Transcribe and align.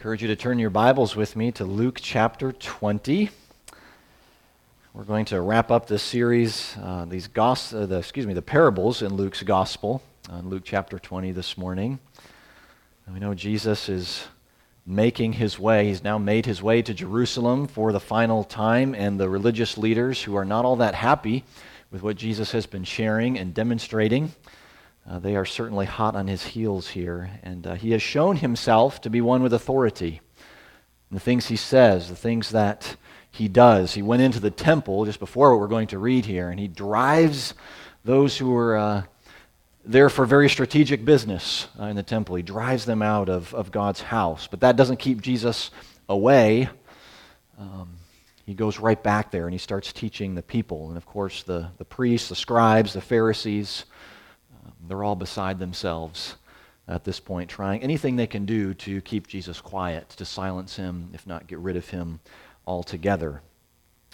encourage 0.00 0.22
you 0.22 0.28
to 0.28 0.36
turn 0.36 0.58
your 0.58 0.70
Bibles 0.70 1.14
with 1.14 1.36
me 1.36 1.52
to 1.52 1.66
Luke 1.66 1.98
chapter 2.00 2.52
20. 2.52 3.28
We're 4.94 5.04
going 5.04 5.26
to 5.26 5.42
wrap 5.42 5.70
up 5.70 5.88
this 5.88 6.02
series, 6.02 6.74
uh, 6.82 7.04
these 7.04 7.28
gos- 7.28 7.74
uh, 7.74 7.84
the, 7.84 7.98
excuse 7.98 8.26
me, 8.26 8.32
the 8.32 8.40
parables 8.40 9.02
in 9.02 9.12
Luke's 9.12 9.42
gospel, 9.42 10.00
on 10.30 10.48
Luke 10.48 10.62
chapter 10.64 10.98
20 10.98 11.32
this 11.32 11.58
morning. 11.58 11.98
And 13.04 13.14
we 13.14 13.20
know 13.20 13.34
Jesus 13.34 13.90
is 13.90 14.26
making 14.86 15.34
his 15.34 15.58
way. 15.58 15.88
He's 15.88 16.02
now 16.02 16.16
made 16.16 16.46
his 16.46 16.62
way 16.62 16.80
to 16.80 16.94
Jerusalem 16.94 17.66
for 17.66 17.92
the 17.92 18.00
final 18.00 18.42
time, 18.42 18.94
and 18.94 19.20
the 19.20 19.28
religious 19.28 19.76
leaders 19.76 20.22
who 20.22 20.34
are 20.34 20.46
not 20.46 20.64
all 20.64 20.76
that 20.76 20.94
happy 20.94 21.44
with 21.90 22.02
what 22.02 22.16
Jesus 22.16 22.52
has 22.52 22.64
been 22.64 22.84
sharing 22.84 23.38
and 23.38 23.52
demonstrating 23.52 24.32
uh, 25.08 25.18
they 25.18 25.36
are 25.36 25.44
certainly 25.44 25.86
hot 25.86 26.14
on 26.14 26.26
his 26.26 26.44
heels 26.44 26.88
here, 26.88 27.30
and 27.42 27.66
uh, 27.66 27.74
he 27.74 27.92
has 27.92 28.02
shown 28.02 28.36
himself 28.36 29.00
to 29.00 29.10
be 29.10 29.20
one 29.20 29.42
with 29.42 29.52
authority. 29.52 30.20
the 31.10 31.20
things 31.20 31.46
he 31.46 31.56
says, 31.56 32.08
the 32.08 32.16
things 32.16 32.50
that 32.50 32.96
he 33.30 33.48
does. 33.48 33.94
He 33.94 34.02
went 34.02 34.22
into 34.22 34.40
the 34.40 34.50
temple 34.50 35.04
just 35.04 35.18
before 35.18 35.50
what 35.50 35.60
we're 35.60 35.68
going 35.68 35.88
to 35.88 35.98
read 35.98 36.26
here, 36.26 36.50
and 36.50 36.60
he 36.60 36.68
drives 36.68 37.54
those 38.04 38.36
who 38.36 38.54
are 38.54 38.76
uh, 38.76 39.02
there 39.84 40.08
for 40.08 40.26
very 40.26 40.48
strategic 40.48 41.04
business 41.04 41.68
uh, 41.78 41.84
in 41.84 41.96
the 41.96 42.02
temple. 42.02 42.36
He 42.36 42.42
drives 42.42 42.84
them 42.84 43.02
out 43.02 43.28
of, 43.28 43.54
of 43.54 43.70
God's 43.70 44.00
house. 44.00 44.46
But 44.46 44.60
that 44.60 44.76
doesn't 44.76 44.98
keep 44.98 45.20
Jesus 45.20 45.70
away. 46.08 46.68
Um, 47.58 47.90
he 48.46 48.54
goes 48.54 48.78
right 48.78 49.00
back 49.02 49.30
there 49.30 49.46
and 49.46 49.54
he 49.54 49.58
starts 49.58 49.92
teaching 49.92 50.34
the 50.34 50.42
people. 50.42 50.88
And 50.88 50.96
of 50.96 51.06
course, 51.06 51.42
the, 51.42 51.68
the 51.78 51.84
priests, 51.84 52.28
the 52.28 52.36
scribes, 52.36 52.92
the 52.92 53.00
Pharisees, 53.00 53.84
they're 54.90 55.04
all 55.04 55.14
beside 55.14 55.60
themselves 55.60 56.34
at 56.88 57.04
this 57.04 57.20
point, 57.20 57.48
trying 57.48 57.80
anything 57.80 58.16
they 58.16 58.26
can 58.26 58.44
do 58.44 58.74
to 58.74 59.00
keep 59.02 59.28
Jesus 59.28 59.60
quiet, 59.60 60.08
to 60.08 60.24
silence 60.24 60.74
him, 60.74 61.10
if 61.14 61.28
not 61.28 61.46
get 61.46 61.60
rid 61.60 61.76
of 61.76 61.88
him 61.90 62.18
altogether. 62.66 63.40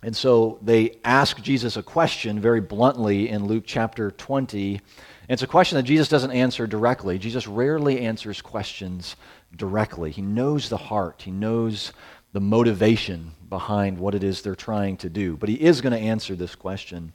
And 0.02 0.14
so 0.14 0.58
they 0.60 0.98
ask 1.02 1.40
Jesus 1.40 1.78
a 1.78 1.82
question 1.82 2.38
very 2.38 2.60
bluntly 2.60 3.30
in 3.30 3.46
Luke 3.46 3.64
chapter 3.66 4.10
20. 4.10 4.74
And 4.74 4.82
it's 5.30 5.42
a 5.42 5.46
question 5.46 5.76
that 5.76 5.84
Jesus 5.84 6.10
doesn't 6.10 6.30
answer 6.30 6.66
directly. 6.66 7.18
Jesus 7.18 7.46
rarely 7.46 8.00
answers 8.00 8.42
questions 8.42 9.16
directly. 9.56 10.10
He 10.10 10.20
knows 10.20 10.68
the 10.68 10.76
heart, 10.76 11.22
he 11.22 11.30
knows 11.30 11.94
the 12.34 12.40
motivation 12.40 13.30
behind 13.48 13.98
what 13.98 14.14
it 14.14 14.22
is 14.22 14.42
they're 14.42 14.54
trying 14.54 14.98
to 14.98 15.08
do. 15.08 15.38
But 15.38 15.48
he 15.48 15.54
is 15.54 15.80
going 15.80 15.94
to 15.94 15.98
answer 15.98 16.34
this 16.34 16.54
question 16.54 17.14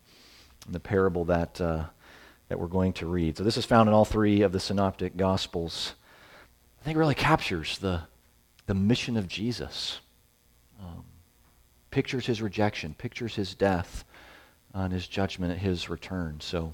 in 0.65 0.73
the 0.73 0.79
parable 0.79 1.25
that. 1.25 1.61
Uh, 1.61 1.83
that 2.51 2.59
we're 2.59 2.67
going 2.67 2.91
to 2.91 3.05
read. 3.05 3.37
So 3.37 3.45
this 3.45 3.55
is 3.55 3.63
found 3.63 3.87
in 3.87 3.95
all 3.95 4.03
three 4.03 4.41
of 4.41 4.51
the 4.51 4.59
synoptic 4.59 5.15
gospels. 5.15 5.93
I 6.81 6.83
think 6.83 6.97
really 6.97 7.15
captures 7.15 7.77
the, 7.77 8.01
the 8.65 8.73
mission 8.73 9.15
of 9.15 9.29
Jesus. 9.29 10.01
Um, 10.77 11.05
pictures 11.91 12.25
his 12.25 12.41
rejection, 12.41 12.93
pictures 12.93 13.35
his 13.35 13.55
death 13.55 14.03
and 14.73 14.91
his 14.91 15.07
judgment 15.07 15.53
at 15.53 15.59
his 15.59 15.89
return. 15.89 16.41
So 16.41 16.73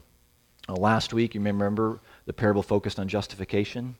uh, 0.68 0.74
last 0.74 1.14
week, 1.14 1.36
you 1.36 1.42
may 1.42 1.52
remember 1.52 2.00
the 2.26 2.34
parable 2.34 2.64
focused 2.64 2.98
on 2.98 3.08
justification. 3.08 3.98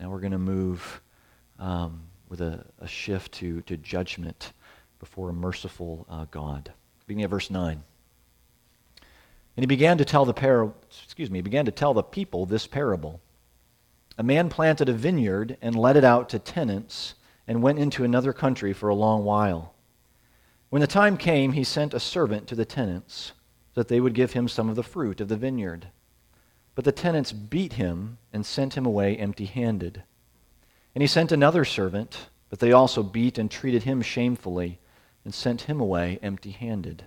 Now 0.00 0.10
we're 0.10 0.18
going 0.18 0.32
to 0.32 0.38
move 0.38 1.00
um, 1.60 2.02
with 2.30 2.40
a, 2.40 2.64
a, 2.80 2.88
shift 2.88 3.30
to, 3.34 3.60
to 3.60 3.76
judgment 3.76 4.54
before 4.98 5.28
a 5.28 5.32
merciful 5.32 6.04
uh, 6.10 6.26
God. 6.32 6.72
Beginning 7.06 7.22
at 7.22 7.30
verse 7.30 7.48
9. 7.48 7.84
And 9.56 9.62
he 9.62 9.66
began 9.66 9.98
to 9.98 10.04
tell 10.04 10.24
the 10.24 10.32
par- 10.32 10.72
excuse 11.04 11.30
me, 11.30 11.40
began 11.42 11.66
to 11.66 11.72
tell 11.72 11.94
the 11.94 12.02
people 12.02 12.46
this 12.46 12.66
parable. 12.66 13.20
A 14.18 14.22
man 14.22 14.48
planted 14.48 14.88
a 14.88 14.92
vineyard 14.92 15.56
and 15.60 15.74
let 15.74 15.96
it 15.96 16.04
out 16.04 16.28
to 16.30 16.38
tenants 16.38 17.14
and 17.46 17.62
went 17.62 17.78
into 17.78 18.04
another 18.04 18.32
country 18.32 18.72
for 18.72 18.88
a 18.88 18.94
long 18.94 19.24
while. 19.24 19.74
When 20.70 20.80
the 20.80 20.86
time 20.86 21.16
came, 21.16 21.52
he 21.52 21.64
sent 21.64 21.92
a 21.92 22.00
servant 22.00 22.46
to 22.46 22.54
the 22.54 22.64
tenants 22.64 23.32
that 23.74 23.88
they 23.88 24.00
would 24.00 24.14
give 24.14 24.32
him 24.32 24.48
some 24.48 24.68
of 24.68 24.76
the 24.76 24.82
fruit 24.82 25.20
of 25.20 25.28
the 25.28 25.36
vineyard. 25.36 25.88
But 26.74 26.84
the 26.84 26.92
tenants 26.92 27.32
beat 27.32 27.74
him 27.74 28.18
and 28.32 28.46
sent 28.46 28.74
him 28.74 28.86
away 28.86 29.16
empty 29.16 29.44
handed. 29.44 30.02
And 30.94 31.02
he 31.02 31.08
sent 31.08 31.32
another 31.32 31.64
servant, 31.64 32.28
but 32.48 32.58
they 32.58 32.72
also 32.72 33.02
beat 33.02 33.38
and 33.38 33.50
treated 33.50 33.82
him 33.82 34.02
shamefully 34.02 34.78
and 35.24 35.34
sent 35.34 35.62
him 35.62 35.80
away 35.80 36.18
empty 36.22 36.50
handed. 36.50 37.04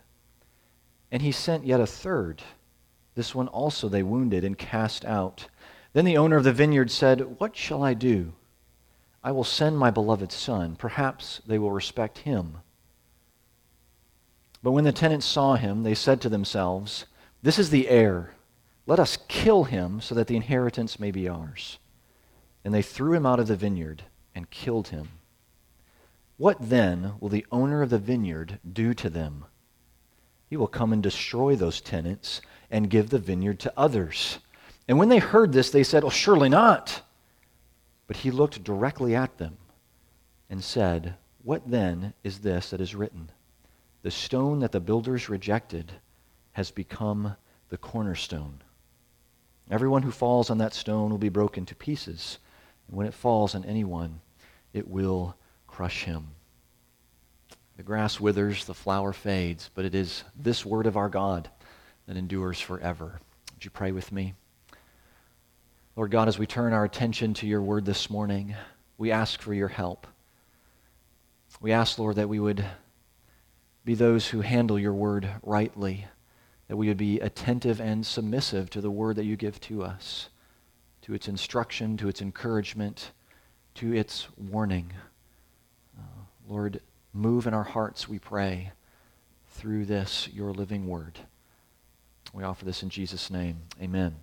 And 1.11 1.21
he 1.21 1.31
sent 1.31 1.66
yet 1.66 1.79
a 1.79 1.88
third. 1.88 2.41
This 3.16 3.33
one 3.33 3.47
also 3.47 3.88
they 3.88 4.03
wounded 4.03 4.43
and 4.43 4.57
cast 4.57 5.05
out. 5.05 5.47
Then 5.93 6.05
the 6.05 6.17
owner 6.17 6.35
of 6.35 6.43
the 6.43 6.51
vineyard 6.51 6.91
said, 6.91 7.39
What 7.39 7.55
shall 7.55 7.83
I 7.83 7.93
do? 7.93 8.33
I 9.23 9.31
will 9.31 9.43
send 9.43 9.77
my 9.77 9.89
beloved 9.89 10.31
son. 10.31 10.75
Perhaps 10.75 11.41
they 11.47 11.57
will 11.57 11.71
respect 11.71 12.19
him. 12.19 12.57
But 14.61 14.71
when 14.71 14.83
the 14.83 14.91
tenants 14.91 15.25
saw 15.25 15.55
him, 15.55 15.83
they 15.83 15.95
said 15.95 16.21
to 16.21 16.29
themselves, 16.29 17.05
This 17.41 17.57
is 17.57 17.69
the 17.69 17.87
heir. 17.87 18.35
Let 18.87 18.99
us 18.99 19.17
kill 19.27 19.63
him 19.63 20.01
so 20.01 20.13
that 20.16 20.27
the 20.27 20.35
inheritance 20.35 20.99
may 20.99 21.11
be 21.11 21.27
ours. 21.27 21.79
And 22.63 22.73
they 22.73 22.81
threw 22.81 23.13
him 23.13 23.25
out 23.25 23.39
of 23.39 23.47
the 23.47 23.55
vineyard 23.55 24.03
and 24.35 24.49
killed 24.49 24.89
him. 24.89 25.09
What 26.37 26.57
then 26.59 27.13
will 27.19 27.29
the 27.29 27.45
owner 27.51 27.81
of 27.81 27.89
the 27.89 27.97
vineyard 27.97 28.59
do 28.69 28.93
to 28.95 29.09
them? 29.09 29.45
He 30.55 30.57
will 30.57 30.67
come 30.67 30.93
and 30.93 31.03
destroy 31.03 31.57
those 31.57 31.81
tenants 31.81 32.39
and 32.71 32.89
give 32.89 33.09
the 33.09 33.19
vineyard 33.19 33.59
to 33.59 33.73
others. 33.75 34.39
And 34.88 34.97
when 34.97 35.09
they 35.09 35.17
heard 35.17 35.51
this, 35.51 35.69
they 35.69 35.83
said, 35.83 36.05
Oh, 36.05 36.09
surely 36.09 36.47
not. 36.47 37.01
But 38.07 38.16
he 38.16 38.31
looked 38.31 38.63
directly 38.63 39.13
at 39.13 39.38
them 39.38 39.57
and 40.49 40.63
said, 40.63 41.16
What 41.43 41.69
then 41.69 42.13
is 42.23 42.39
this 42.39 42.69
that 42.69 42.79
is 42.79 42.95
written? 42.95 43.31
The 44.01 44.11
stone 44.11 44.59
that 44.59 44.71
the 44.71 44.79
builders 44.79 45.27
rejected 45.27 45.91
has 46.53 46.72
become 46.72 47.35
the 47.67 47.77
cornerstone. 47.77 48.61
Everyone 49.69 50.03
who 50.03 50.11
falls 50.11 50.49
on 50.49 50.59
that 50.59 50.73
stone 50.73 51.09
will 51.09 51.17
be 51.17 51.27
broken 51.27 51.66
to 51.66 51.75
pieces. 51.75 52.37
And 52.87 52.95
when 52.95 53.07
it 53.07 53.13
falls 53.13 53.55
on 53.55 53.66
anyone, 53.66 54.22
it 54.72 54.87
will 54.87 55.35
crush 55.67 56.05
him. 56.05 56.29
The 57.78 57.84
grass 57.84 58.19
withers, 58.22 58.66
the 58.66 58.74
flower 58.74 59.12
fades, 59.12 59.69
but 59.75 59.84
it 59.84 59.94
is 59.94 60.24
this 60.36 60.66
word 60.66 60.88
of 60.88 60.96
our 60.96 61.09
God 61.09 61.50
that 62.08 62.16
endures 62.16 62.62
forever. 62.62 63.19
Would 63.53 63.66
you 63.66 63.72
pray 63.72 63.91
with 63.91 64.13
me? 64.13 64.34
Lord 65.97 66.12
God, 66.12 66.28
as 66.30 66.40
we 66.40 66.47
turn 66.47 66.72
our 66.72 66.85
attention 66.85 67.34
to 67.35 67.47
your 67.47 67.62
word 67.62 67.85
this 67.85 68.09
morning, 68.09 68.56
we 68.97 69.12
ask 69.12 69.41
for 69.41 69.53
your 69.53 69.68
help. 69.68 70.08
We 71.59 71.74
ask, 71.74 72.00
Lord, 72.00 72.16
that 72.16 72.30
we 72.30 72.40
would 72.40 72.66
be 73.84 73.94
those 73.94 74.28
who 74.28 74.41
handle 74.41 74.80
your 74.80 74.94
word 74.94 75.30
rightly, 75.44 76.08
that 76.68 76.78
we 76.78 76.88
would 76.88 76.97
be 76.97 77.19
attentive 77.19 77.81
and 77.81 78.06
submissive 78.06 78.69
to 78.69 78.81
the 78.81 78.91
word 78.91 79.18
that 79.18 79.25
you 79.25 79.35
give 79.35 79.59
to 79.62 79.84
us, 79.84 80.30
to 81.02 81.14
its 81.14 81.28
instruction, 81.28 81.97
to 81.97 82.08
its 82.08 82.22
encouragement, 82.22 83.12
to 83.75 83.94
its 83.94 84.28
warning. 84.38 84.91
Uh, 85.97 86.24
Lord, 86.47 86.81
Move 87.18 87.48
in 87.48 87.53
our 87.53 87.64
hearts, 87.64 88.09
we 88.09 88.20
pray, 88.20 88.74
through 89.52 89.86
this, 89.86 90.28
your 90.34 90.52
living 90.52 90.86
word. 90.86 91.18
We 92.34 92.44
offer 92.44 92.66
this 92.66 92.84
in 92.84 92.90
Jesus' 92.90 93.31
name. 93.31 93.59
Amen. 93.81 94.18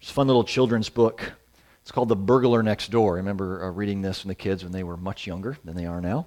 It's 0.00 0.08
a 0.08 0.14
fun 0.14 0.28
little 0.28 0.44
children's 0.44 0.88
book. 0.88 1.32
It's 1.80 1.90
called 1.90 2.10
The 2.10 2.14
Burglar 2.14 2.62
Next 2.62 2.92
Door. 2.92 3.14
I 3.14 3.16
remember 3.16 3.64
uh, 3.64 3.70
reading 3.70 4.02
this 4.02 4.20
from 4.20 4.28
the 4.28 4.36
kids 4.36 4.62
when 4.62 4.70
they 4.70 4.84
were 4.84 4.96
much 4.96 5.26
younger 5.26 5.58
than 5.64 5.74
they 5.74 5.84
are 5.84 6.00
now. 6.00 6.26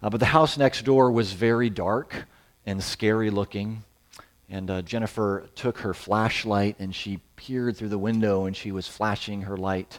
Uh, 0.00 0.08
but 0.08 0.20
the 0.20 0.26
house 0.26 0.56
next 0.56 0.82
door 0.82 1.10
was 1.10 1.32
very 1.32 1.68
dark 1.68 2.14
and 2.64 2.80
scary 2.80 3.30
looking. 3.30 3.82
And 4.48 4.70
uh, 4.70 4.82
Jennifer 4.82 5.48
took 5.56 5.78
her 5.78 5.94
flashlight 5.94 6.76
and 6.78 6.94
she 6.94 7.18
peered 7.34 7.76
through 7.76 7.88
the 7.88 7.98
window 7.98 8.44
and 8.44 8.56
she 8.56 8.70
was 8.70 8.86
flashing 8.86 9.42
her 9.42 9.56
light 9.56 9.98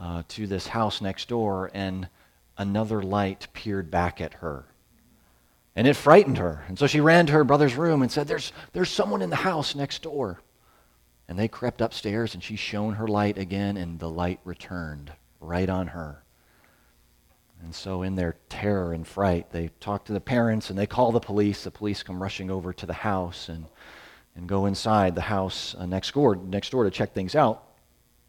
uh, 0.00 0.22
to 0.28 0.46
this 0.46 0.66
house 0.66 1.02
next 1.02 1.28
door. 1.28 1.70
And 1.74 2.08
another 2.58 3.02
light 3.02 3.48
peered 3.52 3.90
back 3.90 4.20
at 4.20 4.34
her. 4.34 4.66
And 5.74 5.86
it 5.86 5.94
frightened 5.94 6.38
her. 6.38 6.64
And 6.68 6.78
so 6.78 6.86
she 6.86 7.00
ran 7.00 7.26
to 7.26 7.32
her 7.34 7.44
brother's 7.44 7.76
room 7.76 8.02
and 8.02 8.10
said, 8.10 8.26
There's, 8.26 8.52
there's 8.72 8.90
someone 8.90 9.22
in 9.22 9.30
the 9.30 9.36
house 9.36 9.74
next 9.74 10.02
door. 10.02 10.40
And 11.28 11.38
they 11.38 11.48
crept 11.48 11.80
upstairs 11.80 12.34
and 12.34 12.42
she 12.42 12.56
shone 12.56 12.94
her 12.94 13.08
light 13.08 13.36
again, 13.36 13.76
and 13.76 13.98
the 13.98 14.08
light 14.08 14.40
returned 14.44 15.12
right 15.40 15.68
on 15.68 15.88
her. 15.88 16.22
And 17.62 17.74
so, 17.74 18.02
in 18.02 18.14
their 18.14 18.36
terror 18.48 18.92
and 18.92 19.06
fright, 19.06 19.50
they 19.50 19.70
talk 19.80 20.04
to 20.04 20.12
the 20.12 20.20
parents 20.20 20.70
and 20.70 20.78
they 20.78 20.86
call 20.86 21.10
the 21.10 21.20
police. 21.20 21.64
The 21.64 21.70
police 21.70 22.02
come 22.02 22.22
rushing 22.22 22.50
over 22.50 22.72
to 22.72 22.86
the 22.86 22.92
house 22.92 23.48
and, 23.48 23.66
and 24.34 24.48
go 24.48 24.66
inside 24.66 25.14
the 25.14 25.22
house 25.22 25.74
uh, 25.76 25.86
next, 25.86 26.12
door, 26.14 26.36
next 26.36 26.70
door 26.70 26.84
to 26.84 26.90
check 26.90 27.12
things 27.12 27.34
out. 27.34 27.65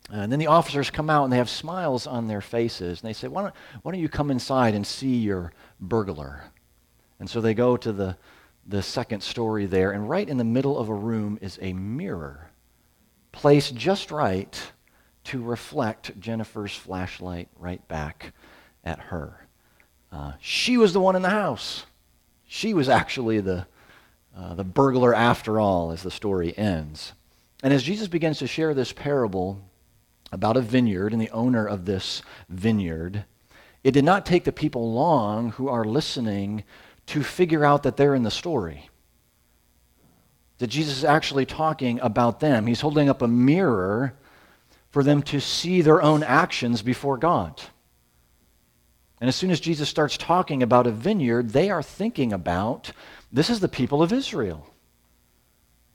And 0.10 0.32
then 0.32 0.40
the 0.40 0.48
officers 0.48 0.90
come 0.90 1.10
out 1.10 1.26
and 1.26 1.34
they 1.34 1.38
have 1.38 1.50
smiles 1.50 2.08
on 2.08 2.28
their 2.28 2.42
faces. 2.42 3.02
And 3.02 3.10
they 3.10 3.14
say, 3.14 3.28
why 3.28 3.44
don't, 3.44 3.54
why 3.82 3.92
don't 3.92 4.02
you 4.02 4.10
come 4.10 4.32
inside 4.32 4.74
and 4.74 4.88
see 4.88 5.18
your 5.18 5.52
burglar? 5.80 6.44
And 7.20 7.30
so 7.30 7.42
they 7.42 7.54
go 7.54 7.76
to 7.78 7.92
the, 7.92 8.18
the 8.66 8.82
second 8.82 9.22
story 9.22 9.66
there. 9.66 9.92
And 9.92 10.10
right 10.10 10.28
in 10.28 10.38
the 10.38 10.44
middle 10.44 10.78
of 10.78 10.90
a 10.90 10.94
room 10.94 11.38
is 11.42 11.60
a 11.62 11.74
mirror 11.74 12.50
placed 13.32 13.76
just 13.76 14.10
right 14.10 14.72
to 15.26 15.44
reflect 15.44 16.18
Jennifer's 16.20 16.74
flashlight 16.74 17.50
right 17.58 17.86
back 17.88 18.34
at 18.84 19.00
her. 19.00 19.46
Uh, 20.12 20.32
she 20.40 20.78
was 20.78 20.94
the 20.94 21.02
one 21.02 21.16
in 21.16 21.22
the 21.22 21.30
house. 21.30 21.86
She 22.48 22.74
was 22.74 22.88
actually 22.88 23.42
the, 23.42 23.68
uh, 24.36 24.54
the 24.54 24.64
burglar 24.64 25.14
after 25.14 25.60
all, 25.60 25.92
as 25.92 26.02
the 26.02 26.10
story 26.10 26.58
ends. 26.58 27.14
And 27.62 27.74
as 27.74 27.84
Jesus 27.84 28.08
begins 28.08 28.40
to 28.40 28.48
share 28.48 28.74
this 28.74 28.94
parable 28.94 29.62
about 30.32 30.58
a 30.58 30.62
vineyard 30.62 31.14
and 31.14 31.22
the 31.22 31.30
owner 31.32 31.66
of 31.66 31.86
this 31.86 32.22
vineyard, 32.50 33.26
it 33.84 33.92
did 33.92 34.04
not 34.04 34.26
take 34.26 34.44
the 34.44 34.52
people 34.52 34.94
long 34.94 35.52
who 35.52 35.70
are 35.70 35.86
listening 35.86 36.64
to 37.08 37.24
figure 37.24 37.64
out 37.64 37.84
that 37.84 37.98
they're 37.98 38.16
in 38.16 38.24
the 38.24 38.32
story. 38.32 38.90
That 40.58 40.68
Jesus 40.68 40.98
is 40.98 41.06
actually 41.06 41.46
talking 41.46 42.00
about 42.02 42.40
them. 42.40 42.68
He's 42.68 42.82
holding 42.82 43.10
up 43.10 43.22
a 43.22 43.28
mirror 43.28 44.14
for 44.90 45.04
them 45.04 45.22
to 45.24 45.40
see 45.40 45.82
their 45.82 46.02
own 46.02 46.24
actions 46.24 46.82
before 46.82 47.18
God. 47.18 47.62
And 49.20 49.28
as 49.28 49.36
soon 49.36 49.52
as 49.52 49.60
Jesus 49.60 49.90
starts 49.90 50.18
talking 50.18 50.62
about 50.62 50.88
a 50.88 50.92
vineyard, 50.92 51.50
they 51.52 51.70
are 51.70 51.84
thinking 51.84 52.34
about 52.34 52.92
this 53.32 53.50
is 53.50 53.60
the 53.60 53.68
people 53.68 54.04
of 54.04 54.14
Israel. 54.14 54.68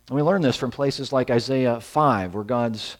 And 0.08 0.16
we 0.16 0.22
learn 0.22 0.42
this 0.42 0.56
from 0.56 0.70
places 0.70 1.12
like 1.12 1.30
Isaiah 1.30 1.80
5, 1.80 2.34
where 2.34 2.44
God's, 2.44 2.96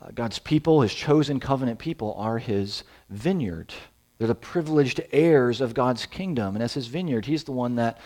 uh, 0.00 0.10
God's 0.14 0.38
people, 0.38 0.80
his 0.80 0.94
chosen 0.94 1.40
covenant 1.40 1.78
people, 1.78 2.14
are 2.16 2.38
his 2.38 2.84
vineyard. 3.08 3.72
They're 4.18 4.28
the 4.28 4.34
privileged 4.34 5.00
heirs 5.12 5.60
of 5.60 5.74
God's 5.74 6.06
kingdom. 6.06 6.54
And 6.54 6.62
as 6.62 6.74
his 6.74 6.86
vineyard, 6.86 7.26
he's 7.26 7.44
the 7.44 7.52
one 7.52 7.76
that, 7.76 7.98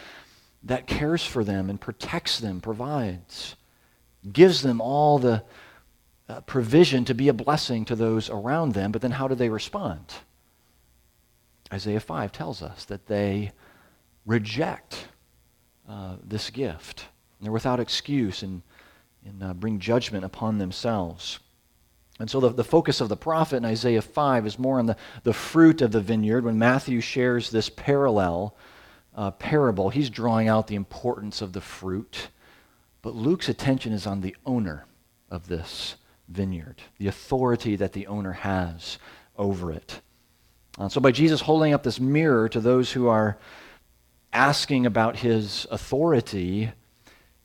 that 0.64 0.86
cares 0.86 1.24
for 1.24 1.44
them 1.44 1.70
and 1.70 1.80
protects 1.80 2.40
them, 2.40 2.60
provides, 2.60 3.56
gives 4.32 4.62
them 4.62 4.80
all 4.80 5.18
the 5.18 5.44
uh, 6.28 6.40
provision 6.42 7.04
to 7.04 7.14
be 7.14 7.28
a 7.28 7.32
blessing 7.34 7.84
to 7.84 7.96
those 7.96 8.30
around 8.30 8.72
them. 8.72 8.92
But 8.92 9.02
then 9.02 9.10
how 9.10 9.28
do 9.28 9.34
they 9.34 9.48
respond? 9.48 10.14
Isaiah 11.72 12.00
5 12.00 12.32
tells 12.32 12.62
us 12.62 12.84
that 12.86 13.06
they 13.06 13.52
reject 14.26 15.08
uh, 15.88 16.16
this 16.22 16.50
gift. 16.50 17.06
And 17.38 17.44
they're 17.44 17.52
without 17.52 17.80
excuse 17.80 18.42
and, 18.42 18.62
and 19.24 19.42
uh, 19.42 19.54
bring 19.54 19.78
judgment 19.78 20.24
upon 20.24 20.58
themselves. 20.58 21.40
And 22.18 22.30
so 22.30 22.40
the, 22.40 22.50
the 22.50 22.64
focus 22.64 23.00
of 23.00 23.08
the 23.08 23.16
prophet 23.16 23.56
in 23.56 23.64
Isaiah 23.64 24.02
5 24.02 24.46
is 24.46 24.58
more 24.58 24.78
on 24.78 24.86
the, 24.86 24.96
the 25.24 25.32
fruit 25.32 25.82
of 25.82 25.92
the 25.92 26.00
vineyard. 26.00 26.44
When 26.44 26.58
Matthew 26.58 27.00
shares 27.00 27.50
this 27.50 27.68
parallel 27.68 28.56
uh, 29.16 29.32
parable, 29.32 29.90
he's 29.90 30.10
drawing 30.10 30.48
out 30.48 30.68
the 30.68 30.76
importance 30.76 31.42
of 31.42 31.52
the 31.52 31.60
fruit. 31.60 32.28
But 33.02 33.14
Luke's 33.14 33.48
attention 33.48 33.92
is 33.92 34.06
on 34.06 34.20
the 34.20 34.36
owner 34.46 34.86
of 35.28 35.48
this 35.48 35.96
vineyard, 36.28 36.76
the 36.98 37.08
authority 37.08 37.76
that 37.76 37.92
the 37.92 38.06
owner 38.06 38.32
has 38.32 38.98
over 39.36 39.72
it. 39.72 40.00
Uh, 40.78 40.88
so 40.88 41.00
by 41.00 41.10
Jesus 41.10 41.40
holding 41.40 41.72
up 41.72 41.82
this 41.82 42.00
mirror 42.00 42.48
to 42.48 42.60
those 42.60 42.92
who 42.92 43.08
are 43.08 43.38
asking 44.32 44.86
about 44.86 45.16
his 45.16 45.66
authority, 45.70 46.72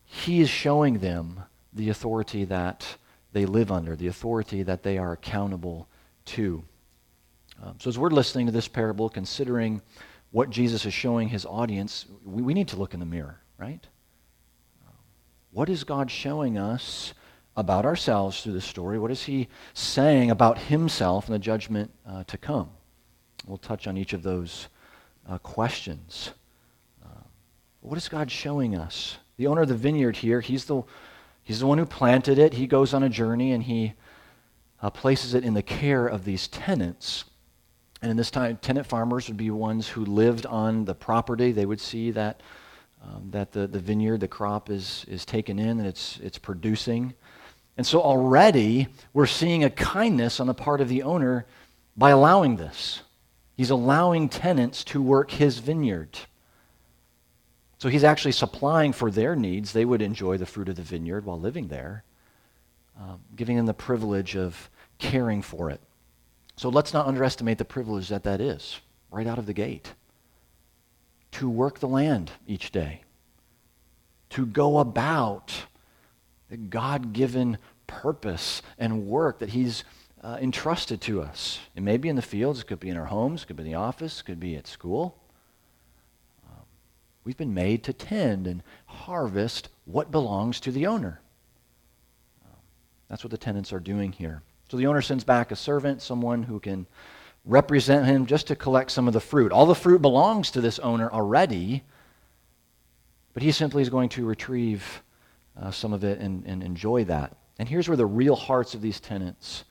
he 0.03 0.41
is 0.41 0.49
showing 0.49 0.99
them 0.99 1.41
the 1.73 1.89
authority 1.89 2.45
that 2.45 2.97
they 3.31 3.45
live 3.45 3.71
under, 3.71 3.95
the 3.95 4.07
authority 4.07 4.63
that 4.63 4.83
they 4.83 4.97
are 4.97 5.11
accountable 5.11 5.87
to. 6.25 6.63
Um, 7.61 7.75
so, 7.79 7.89
as 7.89 7.97
we're 7.97 8.09
listening 8.09 8.45
to 8.45 8.51
this 8.51 8.67
parable, 8.67 9.09
considering 9.09 9.81
what 10.31 10.49
Jesus 10.49 10.85
is 10.85 10.93
showing 10.93 11.29
his 11.29 11.45
audience, 11.45 12.05
we, 12.23 12.41
we 12.41 12.53
need 12.53 12.67
to 12.69 12.77
look 12.77 12.93
in 12.93 12.99
the 12.99 13.05
mirror, 13.05 13.39
right? 13.57 13.85
Um, 14.87 14.93
what 15.51 15.69
is 15.69 15.83
God 15.83 16.09
showing 16.09 16.57
us 16.57 17.13
about 17.57 17.85
ourselves 17.85 18.41
through 18.41 18.53
this 18.53 18.65
story? 18.65 18.97
What 18.99 19.11
is 19.11 19.23
he 19.23 19.49
saying 19.73 20.31
about 20.31 20.57
himself 20.57 21.25
and 21.25 21.35
the 21.35 21.39
judgment 21.39 21.91
uh, 22.07 22.23
to 22.25 22.37
come? 22.37 22.69
We'll 23.45 23.57
touch 23.57 23.87
on 23.87 23.97
each 23.97 24.13
of 24.13 24.23
those 24.23 24.69
uh, 25.27 25.37
questions. 25.39 26.31
Uh, 27.03 27.23
what 27.81 27.97
is 27.97 28.07
God 28.07 28.31
showing 28.31 28.75
us? 28.75 29.17
The 29.37 29.47
owner 29.47 29.61
of 29.61 29.69
the 29.69 29.75
vineyard 29.75 30.17
here, 30.17 30.41
he's 30.41 30.65
the 30.65 30.83
He's 31.49 31.61
the 31.61 31.65
one 31.65 31.79
who 31.79 31.85
planted 31.87 32.37
it. 32.37 32.53
He 32.53 32.67
goes 32.67 32.93
on 32.93 33.01
a 33.01 33.09
journey 33.09 33.53
and 33.53 33.63
he 33.63 33.95
uh, 34.83 34.91
places 34.91 35.33
it 35.33 35.43
in 35.43 35.55
the 35.55 35.63
care 35.63 36.05
of 36.05 36.23
these 36.23 36.47
tenants. 36.47 37.23
And 38.03 38.11
in 38.11 38.17
this 38.17 38.29
time, 38.29 38.57
tenant 38.57 38.85
farmers 38.85 39.27
would 39.27 39.35
be 39.35 39.49
ones 39.49 39.87
who 39.87 40.05
lived 40.05 40.45
on 40.45 40.85
the 40.85 40.93
property. 40.93 41.51
They 41.51 41.65
would 41.65 41.81
see 41.81 42.11
that, 42.11 42.41
um, 43.03 43.31
that 43.31 43.51
the, 43.51 43.65
the 43.65 43.79
vineyard, 43.79 44.19
the 44.19 44.27
crop 44.27 44.69
is, 44.69 45.05
is 45.07 45.25
taken 45.25 45.57
in 45.57 45.79
and 45.79 45.87
it's, 45.87 46.19
it's 46.21 46.37
producing. 46.37 47.15
And 47.77 47.87
so 47.87 47.99
already 47.99 48.87
we're 49.13 49.25
seeing 49.25 49.63
a 49.63 49.71
kindness 49.71 50.39
on 50.39 50.45
the 50.45 50.53
part 50.53 50.81
of 50.81 50.87
the 50.87 51.01
owner 51.01 51.47
by 51.97 52.11
allowing 52.11 52.57
this. 52.57 53.01
He's 53.57 53.71
allowing 53.71 54.29
tenants 54.29 54.83
to 54.83 55.01
work 55.01 55.31
his 55.31 55.57
vineyard. 55.57 56.15
So 57.79 57.87
he's 57.87 58.03
actually 58.03 58.33
supplying 58.33 58.91
for 58.91 59.09
their 59.09 59.35
needs. 59.35 59.71
They 59.71 59.85
would 59.85 60.01
enjoy 60.01 60.37
the 60.37 60.45
fruit 60.45 60.67
of 60.67 60.75
the 60.75 60.81
vineyard 60.81 61.25
while 61.25 61.39
living 61.39 61.69
there, 61.69 62.03
um, 62.99 63.21
giving 63.35 63.55
them 63.55 63.65
the 63.65 63.73
privilege 63.73 64.35
of 64.35 64.69
caring 64.97 65.41
for 65.41 65.69
it. 65.69 65.79
So 66.57 66.67
let's 66.67 66.93
not 66.93 67.07
underestimate 67.07 67.57
the 67.57 67.65
privilege 67.65 68.09
that 68.09 68.23
that 68.23 68.41
is 68.41 68.81
right 69.11 69.25
out 69.25 69.39
of 69.39 69.45
the 69.45 69.53
gate. 69.53 69.93
To 71.33 71.49
work 71.49 71.79
the 71.79 71.87
land 71.87 72.31
each 72.47 72.71
day, 72.71 73.03
to 74.31 74.45
go 74.45 74.79
about 74.79 75.53
the 76.49 76.57
God 76.57 77.13
given 77.13 77.59
purpose 77.87 78.61
and 78.77 79.07
work 79.07 79.39
that 79.39 79.49
he's 79.49 79.85
uh, 80.21 80.37
entrusted 80.41 80.99
to 81.01 81.21
us. 81.21 81.59
It 81.75 81.83
may 81.83 81.97
be 81.97 82.09
in 82.09 82.15
the 82.17 82.21
fields, 82.21 82.59
it 82.59 82.67
could 82.67 82.79
be 82.79 82.89
in 82.89 82.97
our 82.97 83.05
homes, 83.05 83.43
it 83.43 83.45
could 83.45 83.55
be 83.55 83.63
in 83.63 83.69
the 83.71 83.77
office, 83.77 84.19
it 84.19 84.25
could 84.25 84.39
be 84.39 84.55
at 84.55 84.67
school. 84.67 85.18
We've 87.29 87.37
been 87.37 87.53
made 87.53 87.83
to 87.83 87.93
tend 87.93 88.47
and 88.47 88.63
harvest 88.87 89.69
what 89.85 90.09
belongs 90.09 90.59
to 90.61 90.71
the 90.71 90.87
owner. 90.87 91.21
That's 93.07 93.23
what 93.23 93.29
the 93.29 93.37
tenants 93.37 93.71
are 93.71 93.79
doing 93.79 94.11
here. 94.11 94.41
So 94.67 94.77
the 94.77 94.87
owner 94.87 95.03
sends 95.03 95.23
back 95.23 95.51
a 95.51 95.55
servant, 95.55 96.01
someone 96.01 96.41
who 96.41 96.59
can 96.59 96.87
represent 97.45 98.07
him 98.07 98.25
just 98.25 98.47
to 98.47 98.55
collect 98.55 98.89
some 98.89 99.05
of 99.05 99.13
the 99.13 99.19
fruit. 99.19 99.51
All 99.51 99.67
the 99.67 99.75
fruit 99.75 100.01
belongs 100.01 100.49
to 100.49 100.59
this 100.59 100.79
owner 100.79 101.07
already, 101.11 101.83
but 103.35 103.43
he 103.43 103.51
simply 103.51 103.83
is 103.83 103.89
going 103.89 104.09
to 104.09 104.25
retrieve 104.25 105.03
uh, 105.55 105.69
some 105.69 105.93
of 105.93 106.03
it 106.03 106.17
and, 106.17 106.43
and, 106.47 106.63
enjoy 106.63 107.03
that. 107.03 107.37
And 107.59 107.69
here's 107.69 107.87
where 107.87 107.95
the 107.95 108.07
real 108.07 108.35
hearts 108.35 108.73
of 108.73 108.81
these 108.81 108.99
tenants 108.99 109.65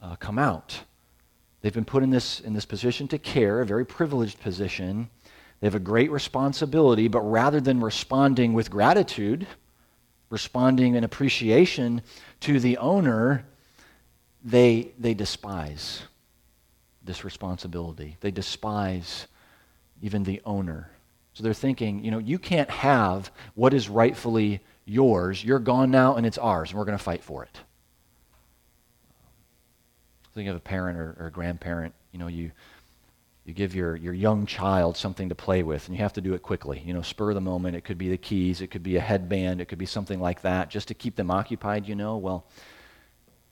uh, 0.00 0.14
come 0.14 0.38
out. 0.38 0.78
They've 1.60 1.74
been 1.74 1.84
put 1.84 2.04
in 2.04 2.10
this, 2.10 2.38
in 2.38 2.52
this 2.52 2.66
position 2.66 3.08
to 3.08 3.18
care, 3.18 3.60
a 3.60 3.66
very 3.66 3.84
privileged 3.84 4.40
position, 4.40 5.10
they 5.64 5.68
have 5.68 5.74
a 5.74 5.78
great 5.78 6.10
responsibility, 6.10 7.08
but 7.08 7.22
rather 7.22 7.58
than 7.58 7.80
responding 7.80 8.52
with 8.52 8.70
gratitude, 8.70 9.46
responding 10.28 10.94
in 10.94 11.04
appreciation 11.04 12.02
to 12.40 12.60
the 12.60 12.76
owner, 12.76 13.46
they, 14.44 14.92
they 14.98 15.14
despise 15.14 16.02
this 17.02 17.24
responsibility. 17.24 18.18
They 18.20 18.30
despise 18.30 19.26
even 20.02 20.24
the 20.24 20.42
owner. 20.44 20.90
So 21.32 21.42
they're 21.42 21.54
thinking, 21.54 22.04
you 22.04 22.10
know, 22.10 22.18
you 22.18 22.38
can't 22.38 22.68
have 22.68 23.30
what 23.54 23.72
is 23.72 23.88
rightfully 23.88 24.60
yours. 24.84 25.42
You're 25.42 25.60
gone 25.60 25.90
now 25.90 26.16
and 26.16 26.26
it's 26.26 26.36
ours, 26.36 26.72
and 26.72 26.78
we're 26.78 26.84
going 26.84 26.98
to 26.98 27.02
fight 27.02 27.24
for 27.24 27.42
it. 27.42 27.58
Think 30.34 30.50
of 30.50 30.56
a 30.56 30.60
parent 30.60 30.98
or, 30.98 31.16
or 31.18 31.26
a 31.28 31.32
grandparent, 31.32 31.94
you 32.12 32.18
know, 32.18 32.26
you 32.26 32.52
you 33.44 33.52
give 33.52 33.74
your, 33.74 33.96
your 33.96 34.14
young 34.14 34.46
child 34.46 34.96
something 34.96 35.28
to 35.28 35.34
play 35.34 35.62
with, 35.62 35.86
and 35.86 35.96
you 35.96 36.02
have 36.02 36.14
to 36.14 36.20
do 36.20 36.32
it 36.34 36.42
quickly. 36.42 36.82
You 36.84 36.94
know, 36.94 37.02
spur 37.02 37.34
the 37.34 37.40
moment. 37.40 37.76
It 37.76 37.84
could 37.84 37.98
be 37.98 38.08
the 38.08 38.16
keys, 38.16 38.62
it 38.62 38.68
could 38.68 38.82
be 38.82 38.96
a 38.96 39.00
headband, 39.00 39.60
it 39.60 39.66
could 39.66 39.78
be 39.78 39.86
something 39.86 40.20
like 40.20 40.40
that, 40.42 40.70
just 40.70 40.88
to 40.88 40.94
keep 40.94 41.16
them 41.16 41.30
occupied, 41.30 41.86
you 41.86 41.94
know. 41.94 42.16
Well, 42.16 42.46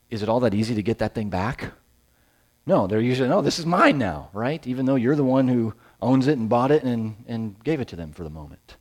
is 0.08 0.22
it 0.22 0.28
all 0.28 0.40
that 0.40 0.54
easy 0.54 0.74
to 0.74 0.82
get 0.82 0.98
that 0.98 1.14
thing 1.14 1.28
back? 1.28 1.72
No, 2.64 2.86
they're 2.86 3.00
usually, 3.00 3.28
no, 3.28 3.42
this 3.42 3.58
is 3.58 3.66
mine 3.66 3.98
now, 3.98 4.30
right? 4.32 4.64
Even 4.66 4.86
though 4.86 4.94
you're 4.94 5.16
the 5.16 5.24
one 5.24 5.48
who 5.48 5.74
owns 6.00 6.26
it 6.26 6.38
and 6.38 6.48
bought 6.48 6.70
it 6.70 6.84
and, 6.84 7.16
and 7.26 7.62
gave 7.64 7.80
it 7.80 7.88
to 7.88 7.96
them 7.96 8.12
for 8.12 8.22
the 8.22 8.30
moment. 8.30 8.76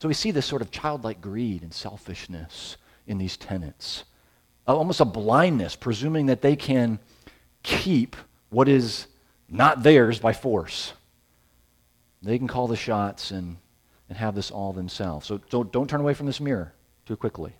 So 0.00 0.08
we 0.08 0.14
see 0.14 0.32
this 0.32 0.46
sort 0.46 0.62
of 0.62 0.70
childlike 0.70 1.20
greed 1.20 1.62
and 1.62 1.72
selfishness 1.72 2.76
in 3.06 3.18
these 3.18 3.36
tenants, 3.36 4.04
almost 4.66 5.00
a 5.00 5.04
blindness, 5.04 5.76
presuming 5.76 6.26
that 6.26 6.42
they 6.42 6.56
can 6.56 6.98
keep 7.62 8.16
what 8.50 8.68
is 8.68 9.06
not 9.48 9.82
theirs 9.82 10.18
by 10.18 10.32
force. 10.32 10.92
They 12.22 12.38
can 12.38 12.48
call 12.48 12.66
the 12.66 12.76
shots 12.76 13.30
and, 13.30 13.58
and 14.08 14.16
have 14.18 14.34
this 14.34 14.50
all 14.50 14.72
themselves. 14.72 15.26
So 15.26 15.38
don't, 15.50 15.70
don't 15.70 15.88
turn 15.88 16.00
away 16.00 16.14
from 16.14 16.26
this 16.26 16.40
mirror 16.40 16.72
too 17.06 17.16
quickly. 17.16 17.52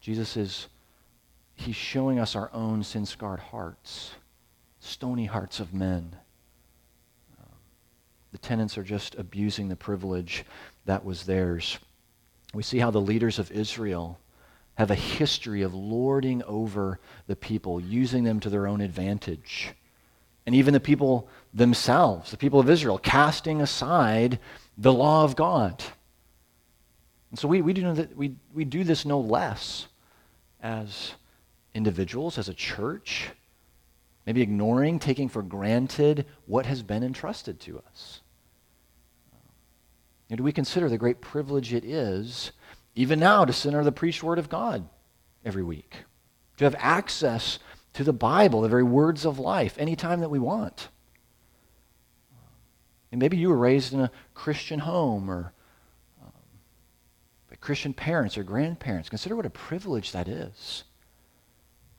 Jesus 0.00 0.36
is, 0.36 0.68
he's 1.54 1.74
showing 1.74 2.20
us 2.20 2.36
our 2.36 2.50
own 2.52 2.84
sin 2.84 3.06
scarred 3.06 3.40
hearts, 3.40 4.12
stony 4.78 5.26
hearts 5.26 5.58
of 5.58 5.74
men. 5.74 6.14
Uh, 7.40 7.54
the 8.30 8.38
tenants 8.38 8.78
are 8.78 8.84
just 8.84 9.16
abusing 9.16 9.68
the 9.68 9.74
privilege 9.74 10.44
that 10.84 11.04
was 11.04 11.24
theirs. 11.24 11.78
We 12.54 12.62
see 12.62 12.78
how 12.78 12.92
the 12.92 13.00
leaders 13.00 13.40
of 13.40 13.50
Israel 13.50 14.20
have 14.76 14.92
a 14.92 14.94
history 14.94 15.62
of 15.62 15.74
lording 15.74 16.42
over 16.44 17.00
the 17.26 17.34
people, 17.34 17.80
using 17.80 18.22
them 18.22 18.38
to 18.40 18.50
their 18.50 18.68
own 18.68 18.80
advantage 18.80 19.74
and 20.46 20.54
even 20.54 20.72
the 20.72 20.80
people 20.80 21.28
themselves, 21.52 22.30
the 22.30 22.36
people 22.36 22.60
of 22.60 22.70
Israel, 22.70 22.98
casting 22.98 23.60
aside 23.60 24.38
the 24.78 24.92
law 24.92 25.24
of 25.24 25.34
God. 25.34 25.82
And 27.30 27.38
so 27.38 27.48
we, 27.48 27.60
we, 27.60 27.72
do, 27.72 27.82
know 27.82 27.94
that, 27.94 28.16
we, 28.16 28.36
we 28.54 28.64
do 28.64 28.84
this 28.84 29.04
no 29.04 29.20
less 29.20 29.88
as 30.62 31.12
individuals, 31.74 32.38
as 32.38 32.48
a 32.48 32.54
church, 32.54 33.28
maybe 34.24 34.40
ignoring, 34.40 34.98
taking 34.98 35.28
for 35.28 35.42
granted 35.42 36.26
what 36.46 36.66
has 36.66 36.82
been 36.82 37.02
entrusted 37.02 37.60
to 37.60 37.82
us. 37.90 38.20
And 40.30 40.38
do 40.38 40.44
we 40.44 40.52
consider 40.52 40.88
the 40.88 40.98
great 40.98 41.20
privilege 41.20 41.74
it 41.74 41.84
is, 41.84 42.52
even 42.94 43.20
now, 43.20 43.44
to 43.44 43.68
under 43.68 43.84
the 43.84 43.92
preached 43.92 44.22
word 44.22 44.38
of 44.38 44.48
God 44.48 44.88
every 45.44 45.62
week? 45.62 45.96
To 46.56 46.64
have 46.64 46.74
access 46.78 47.58
to 47.96 48.04
the 48.04 48.12
Bible, 48.12 48.60
the 48.60 48.68
very 48.68 48.82
words 48.82 49.24
of 49.24 49.38
life, 49.38 49.78
anytime 49.78 50.20
that 50.20 50.28
we 50.28 50.38
want. 50.38 50.88
And 53.10 53.18
maybe 53.18 53.38
you 53.38 53.48
were 53.48 53.56
raised 53.56 53.94
in 53.94 54.00
a 54.00 54.10
Christian 54.34 54.80
home 54.80 55.30
or 55.30 55.54
um, 56.22 56.30
Christian 57.58 57.94
parents 57.94 58.36
or 58.36 58.42
grandparents. 58.42 59.08
Consider 59.08 59.34
what 59.34 59.46
a 59.46 59.50
privilege 59.50 60.12
that 60.12 60.28
is. 60.28 60.84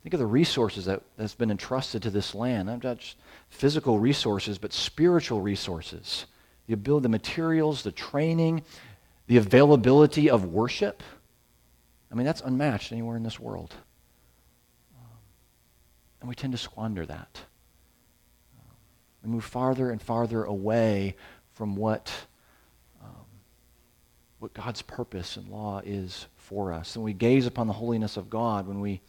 Think 0.04 0.14
of 0.14 0.20
the 0.20 0.26
resources 0.26 0.84
that, 0.84 1.02
that's 1.16 1.34
been 1.34 1.50
entrusted 1.50 2.00
to 2.04 2.10
this 2.10 2.32
land. 2.32 2.68
Not 2.68 2.98
just 3.00 3.16
physical 3.50 3.98
resources, 3.98 4.56
but 4.56 4.72
spiritual 4.72 5.40
resources. 5.40 6.26
The 6.68 6.74
ability, 6.74 7.02
the 7.02 7.08
materials, 7.08 7.82
the 7.82 7.90
training, 7.90 8.62
the 9.26 9.38
availability 9.38 10.30
of 10.30 10.44
worship. 10.44 11.02
I 12.12 12.14
mean, 12.14 12.24
that's 12.24 12.40
unmatched 12.42 12.92
anywhere 12.92 13.16
in 13.16 13.24
this 13.24 13.40
world. 13.40 13.74
And 16.20 16.28
we 16.28 16.34
tend 16.34 16.52
to 16.52 16.58
squander 16.58 17.06
that. 17.06 17.40
Um, 18.58 18.76
we 19.24 19.30
move 19.30 19.44
farther 19.44 19.90
and 19.90 20.00
farther 20.00 20.44
away 20.44 21.16
from 21.54 21.76
what, 21.76 22.12
um, 23.02 23.26
what 24.38 24.54
God's 24.54 24.82
purpose 24.82 25.36
and 25.36 25.48
law 25.48 25.80
is 25.84 26.26
for 26.36 26.72
us. 26.72 26.96
And 26.96 27.04
we 27.04 27.12
gaze 27.12 27.46
upon 27.46 27.66
the 27.66 27.72
holiness 27.74 28.16
of 28.16 28.30
God 28.30 28.66
when 28.66 28.80
we 28.80 29.00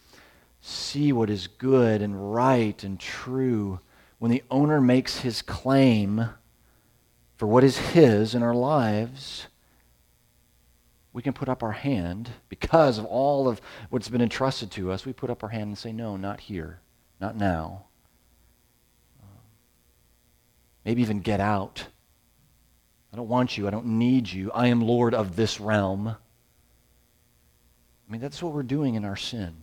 see 0.62 1.12
what 1.12 1.30
is 1.30 1.48
good 1.48 2.02
and 2.02 2.34
right 2.34 2.84
and 2.84 3.00
true, 3.00 3.80
when 4.18 4.32
the 4.32 4.44
owner 4.52 4.82
makes 4.82 5.22
his 5.22 5.42
claim 5.42 6.30
for 7.38 7.48
what 7.48 7.64
is 7.64 7.78
his 7.78 8.36
in 8.36 8.44
our 8.44 8.54
lives, 8.54 9.48
we 11.14 11.22
can 11.22 11.34
put 11.34 11.50
up 11.50 11.64
our 11.64 11.72
hand 11.72 12.30
because 12.50 12.98
of 12.98 13.06
all 13.06 13.48
of 13.48 13.62
what's 13.90 14.10
been 14.10 14.22
entrusted 14.22 14.70
to 14.72 14.92
us. 14.92 15.06
We 15.06 15.14
put 15.14 15.30
up 15.30 15.44
our 15.44 15.50
hand 15.50 15.70
and 15.70 15.78
say, 15.78 15.92
No, 15.92 16.18
not 16.18 16.42
here, 16.42 16.82
not 17.20 17.36
now. 17.36 17.86
Maybe 20.86 21.02
even 21.02 21.20
get 21.20 21.40
out. 21.40 21.86
I 23.12 23.18
don't 23.18 23.28
want 23.28 23.58
you. 23.58 23.68
I 23.68 23.72
don't 23.72 23.86
need 23.86 24.32
you. 24.32 24.52
I 24.52 24.68
am 24.68 24.82
Lord 24.82 25.14
of 25.14 25.36
this 25.36 25.60
realm. 25.60 26.08
I 26.08 26.16
mean, 28.12 28.22
that's 28.22 28.42
what 28.42 28.54
we're 28.54 28.64
doing 28.64 28.96
in 28.96 29.06
our 29.06 29.16
sin. 29.16 29.56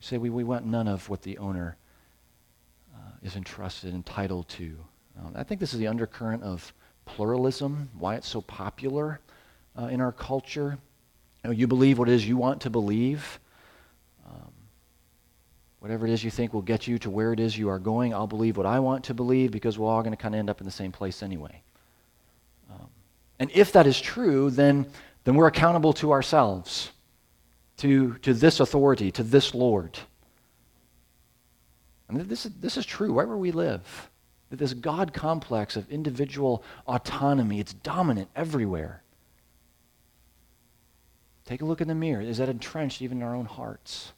Say 0.00 0.16
we, 0.16 0.30
we 0.30 0.44
want 0.44 0.64
none 0.64 0.88
of 0.88 1.08
what 1.08 1.22
the 1.22 1.38
owner 1.38 1.76
uh, 2.94 3.12
is 3.22 3.36
entrusted, 3.36 3.92
entitled 3.92 4.48
to. 4.50 4.76
Um, 5.18 5.32
I 5.34 5.42
think 5.42 5.60
this 5.60 5.74
is 5.74 5.78
the 5.78 5.88
undercurrent 5.88 6.42
of 6.42 6.72
pluralism, 7.04 7.90
why 7.98 8.14
it's 8.14 8.28
so 8.28 8.40
popular 8.40 9.20
uh, 9.78 9.86
in 9.86 10.00
our 10.00 10.12
culture. 10.12 10.78
You, 11.44 11.50
know, 11.50 11.54
you 11.54 11.66
believe 11.66 11.98
what 11.98 12.08
it 12.08 12.12
is 12.12 12.26
you 12.26 12.36
want 12.36 12.62
to 12.62 12.70
believe. 12.70 13.39
Whatever 15.80 16.06
it 16.06 16.12
is 16.12 16.22
you 16.22 16.30
think 16.30 16.52
will 16.52 16.62
get 16.62 16.86
you 16.86 16.98
to 16.98 17.10
where 17.10 17.32
it 17.32 17.40
is 17.40 17.56
you 17.56 17.68
are 17.70 17.78
going, 17.78 18.14
I'll 18.14 18.26
believe 18.26 18.56
what 18.56 18.66
I 18.66 18.78
want 18.80 19.04
to 19.04 19.14
believe 19.14 19.50
because 19.50 19.78
we're 19.78 19.88
all 19.88 20.02
going 20.02 20.12
to 20.12 20.22
kind 20.22 20.34
of 20.34 20.38
end 20.38 20.50
up 20.50 20.60
in 20.60 20.66
the 20.66 20.70
same 20.70 20.92
place 20.92 21.22
anyway. 21.22 21.62
Um, 22.70 22.86
and 23.38 23.50
if 23.54 23.72
that 23.72 23.86
is 23.86 23.98
true, 24.00 24.50
then, 24.50 24.86
then 25.24 25.34
we're 25.34 25.46
accountable 25.46 25.94
to 25.94 26.12
ourselves 26.12 26.92
to, 27.78 28.14
to 28.18 28.34
this 28.34 28.60
authority, 28.60 29.10
to 29.12 29.22
this 29.22 29.54
Lord. 29.54 29.98
Mean, 32.10 32.28
this, 32.28 32.44
is, 32.44 32.52
this 32.60 32.76
is 32.76 32.84
true 32.84 33.14
wherever 33.14 33.36
we 33.36 33.52
live. 33.52 34.10
That 34.50 34.58
This 34.58 34.74
God 34.74 35.12
complex 35.12 35.76
of 35.76 35.88
individual 35.90 36.64
autonomy, 36.86 37.60
it's 37.60 37.72
dominant 37.72 38.28
everywhere. 38.34 39.02
Take 41.44 41.62
a 41.62 41.64
look 41.64 41.80
in 41.80 41.88
the 41.88 41.94
mirror. 41.94 42.20
Is 42.20 42.38
that 42.38 42.48
entrenched 42.48 43.00
even 43.00 43.18
in 43.18 43.22
our 43.22 43.34
own 43.34 43.46
hearts? 43.46 44.12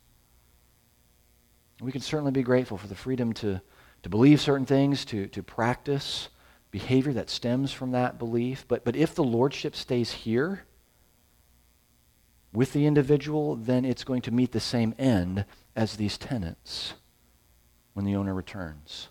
We 1.82 1.92
can 1.92 2.00
certainly 2.00 2.32
be 2.32 2.42
grateful 2.42 2.78
for 2.78 2.86
the 2.86 2.94
freedom 2.94 3.32
to, 3.34 3.60
to 4.04 4.08
believe 4.08 4.40
certain 4.40 4.66
things, 4.66 5.04
to, 5.06 5.26
to 5.28 5.42
practice 5.42 6.28
behavior 6.70 7.12
that 7.12 7.28
stems 7.28 7.72
from 7.72 7.90
that 7.90 8.18
belief. 8.18 8.64
But, 8.68 8.84
but 8.84 8.96
if 8.96 9.14
the 9.14 9.24
lordship 9.24 9.74
stays 9.74 10.12
here, 10.12 10.62
with 12.52 12.72
the 12.72 12.86
individual, 12.86 13.56
then 13.56 13.84
it's 13.84 14.04
going 14.04 14.22
to 14.22 14.30
meet 14.30 14.52
the 14.52 14.60
same 14.60 14.94
end 14.98 15.44
as 15.74 15.96
these 15.96 16.18
tenants 16.18 16.94
when 17.94 18.04
the 18.04 18.14
owner 18.14 18.34
returns. 18.34 19.08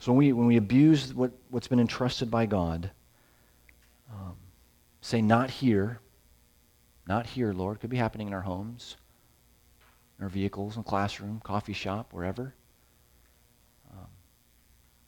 So 0.00 0.12
when 0.12 0.18
we, 0.18 0.32
when 0.32 0.46
we 0.46 0.56
abuse 0.56 1.14
what, 1.14 1.32
what's 1.50 1.68
been 1.68 1.80
entrusted 1.80 2.30
by 2.30 2.46
God, 2.46 2.90
um, 4.10 4.36
say, 5.00 5.22
not 5.22 5.50
here, 5.50 6.00
not 7.06 7.26
here, 7.26 7.52
Lord, 7.52 7.80
could 7.80 7.90
be 7.90 7.96
happening 7.96 8.28
in 8.28 8.34
our 8.34 8.40
homes, 8.40 8.96
in 10.18 10.24
our 10.24 10.28
vehicles, 10.28 10.76
in 10.76 10.82
classroom, 10.82 11.40
coffee 11.42 11.72
shop, 11.72 12.12
wherever. 12.12 12.54
Um, 13.92 14.06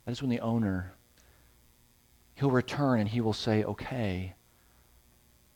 that 0.05 0.13
is 0.13 0.21
when 0.21 0.31
the 0.31 0.41
owner, 0.41 0.93
he'll 2.35 2.51
return 2.51 3.01
and 3.01 3.09
he 3.09 3.21
will 3.21 3.33
say, 3.33 3.65
okay, 3.65 4.35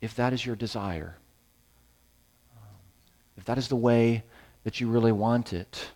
if 0.00 0.14
that 0.16 0.32
is 0.32 0.44
your 0.44 0.56
desire, 0.56 1.16
if 3.36 3.44
that 3.44 3.58
is 3.58 3.68
the 3.68 3.76
way 3.76 4.22
that 4.64 4.80
you 4.80 4.88
really 4.88 5.12
want 5.12 5.52
it, 5.52 5.90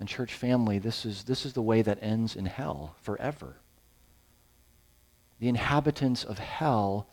and 0.00 0.08
church 0.08 0.34
family, 0.34 0.78
this 0.78 1.04
is, 1.04 1.24
this 1.24 1.44
is 1.44 1.52
the 1.52 1.62
way 1.62 1.82
that 1.82 1.98
ends 2.02 2.36
in 2.36 2.46
hell 2.46 2.94
forever. 3.02 3.56
The 5.40 5.48
inhabitants 5.48 6.24
of 6.24 6.38
hell 6.38 7.08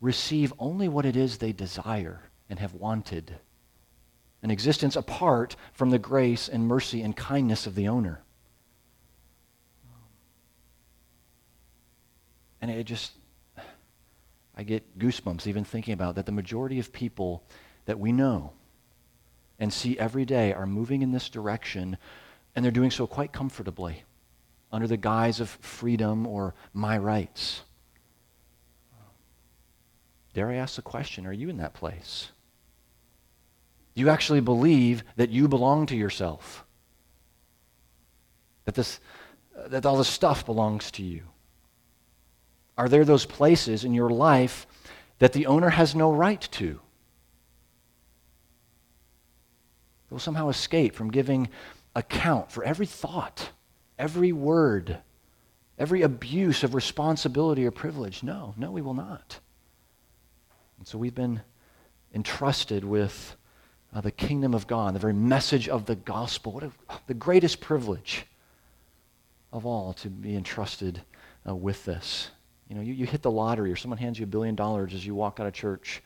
receive 0.00 0.52
only 0.58 0.88
what 0.88 1.06
it 1.06 1.16
is 1.16 1.38
they 1.38 1.52
desire 1.52 2.22
and 2.48 2.58
have 2.58 2.74
wanted 2.74 3.36
an 4.42 4.50
existence 4.50 4.96
apart 4.96 5.56
from 5.72 5.90
the 5.90 5.98
grace 5.98 6.48
and 6.48 6.66
mercy 6.66 7.02
and 7.02 7.16
kindness 7.16 7.66
of 7.66 7.74
the 7.74 7.88
owner. 7.88 8.22
And 12.60 12.70
it 12.70 12.84
just, 12.84 13.12
I 14.56 14.62
get 14.62 14.98
goosebumps 14.98 15.46
even 15.46 15.64
thinking 15.64 15.94
about 15.94 16.14
that 16.16 16.26
the 16.26 16.32
majority 16.32 16.78
of 16.78 16.92
people 16.92 17.44
that 17.84 17.98
we 17.98 18.12
know 18.12 18.52
and 19.58 19.72
see 19.72 19.98
every 19.98 20.24
day 20.24 20.52
are 20.52 20.66
moving 20.66 21.02
in 21.02 21.12
this 21.12 21.28
direction, 21.28 21.96
and 22.54 22.64
they're 22.64 22.72
doing 22.72 22.90
so 22.90 23.06
quite 23.06 23.32
comfortably 23.32 24.04
under 24.72 24.86
the 24.86 24.96
guise 24.96 25.40
of 25.40 25.48
freedom 25.48 26.26
or 26.26 26.54
my 26.72 26.98
rights. 26.98 27.62
Dare 30.34 30.50
I 30.50 30.56
ask 30.56 30.76
the 30.76 30.82
question 30.82 31.26
are 31.26 31.32
you 31.32 31.48
in 31.48 31.56
that 31.58 31.72
place? 31.72 32.30
You 33.96 34.10
actually 34.10 34.42
believe 34.42 35.02
that 35.16 35.30
you 35.30 35.48
belong 35.48 35.86
to 35.86 35.96
yourself? 35.96 36.66
That, 38.66 38.74
this, 38.74 39.00
that 39.68 39.86
all 39.86 39.96
this 39.96 40.06
stuff 40.06 40.44
belongs 40.44 40.90
to 40.92 41.02
you? 41.02 41.22
Are 42.76 42.90
there 42.90 43.06
those 43.06 43.24
places 43.24 43.84
in 43.84 43.94
your 43.94 44.10
life 44.10 44.66
that 45.18 45.32
the 45.32 45.46
owner 45.46 45.70
has 45.70 45.94
no 45.94 46.12
right 46.12 46.46
to? 46.52 46.78
They'll 50.10 50.18
somehow 50.18 50.50
escape 50.50 50.94
from 50.94 51.10
giving 51.10 51.48
account 51.94 52.52
for 52.52 52.62
every 52.64 52.86
thought, 52.86 53.48
every 53.98 54.30
word, 54.30 54.98
every 55.78 56.02
abuse 56.02 56.62
of 56.62 56.74
responsibility 56.74 57.64
or 57.64 57.70
privilege. 57.70 58.22
No, 58.22 58.52
no, 58.58 58.70
we 58.70 58.82
will 58.82 58.94
not. 58.94 59.40
And 60.76 60.86
so 60.86 60.98
we've 60.98 61.14
been 61.14 61.40
entrusted 62.14 62.84
with 62.84 63.36
uh, 63.96 64.00
the 64.02 64.10
kingdom 64.10 64.52
of 64.52 64.66
God, 64.66 64.94
the 64.94 64.98
very 64.98 65.14
message 65.14 65.70
of 65.70 65.86
the 65.86 65.96
gospel. 65.96 66.52
What 66.52 66.64
a, 66.64 66.72
the 67.06 67.14
greatest 67.14 67.60
privilege 67.60 68.26
of 69.54 69.64
all 69.64 69.94
to 69.94 70.10
be 70.10 70.36
entrusted 70.36 71.00
uh, 71.48 71.54
with 71.54 71.82
this. 71.86 72.30
You 72.68 72.76
know, 72.76 72.82
you, 72.82 72.92
you 72.92 73.06
hit 73.06 73.22
the 73.22 73.30
lottery 73.30 73.72
or 73.72 73.76
someone 73.76 73.96
hands 73.96 74.18
you 74.18 74.24
a 74.24 74.26
billion 74.26 74.54
dollars 74.54 74.92
as 74.92 75.06
you 75.06 75.14
walk 75.14 75.40
out 75.40 75.46
of 75.46 75.54
church 75.54 76.02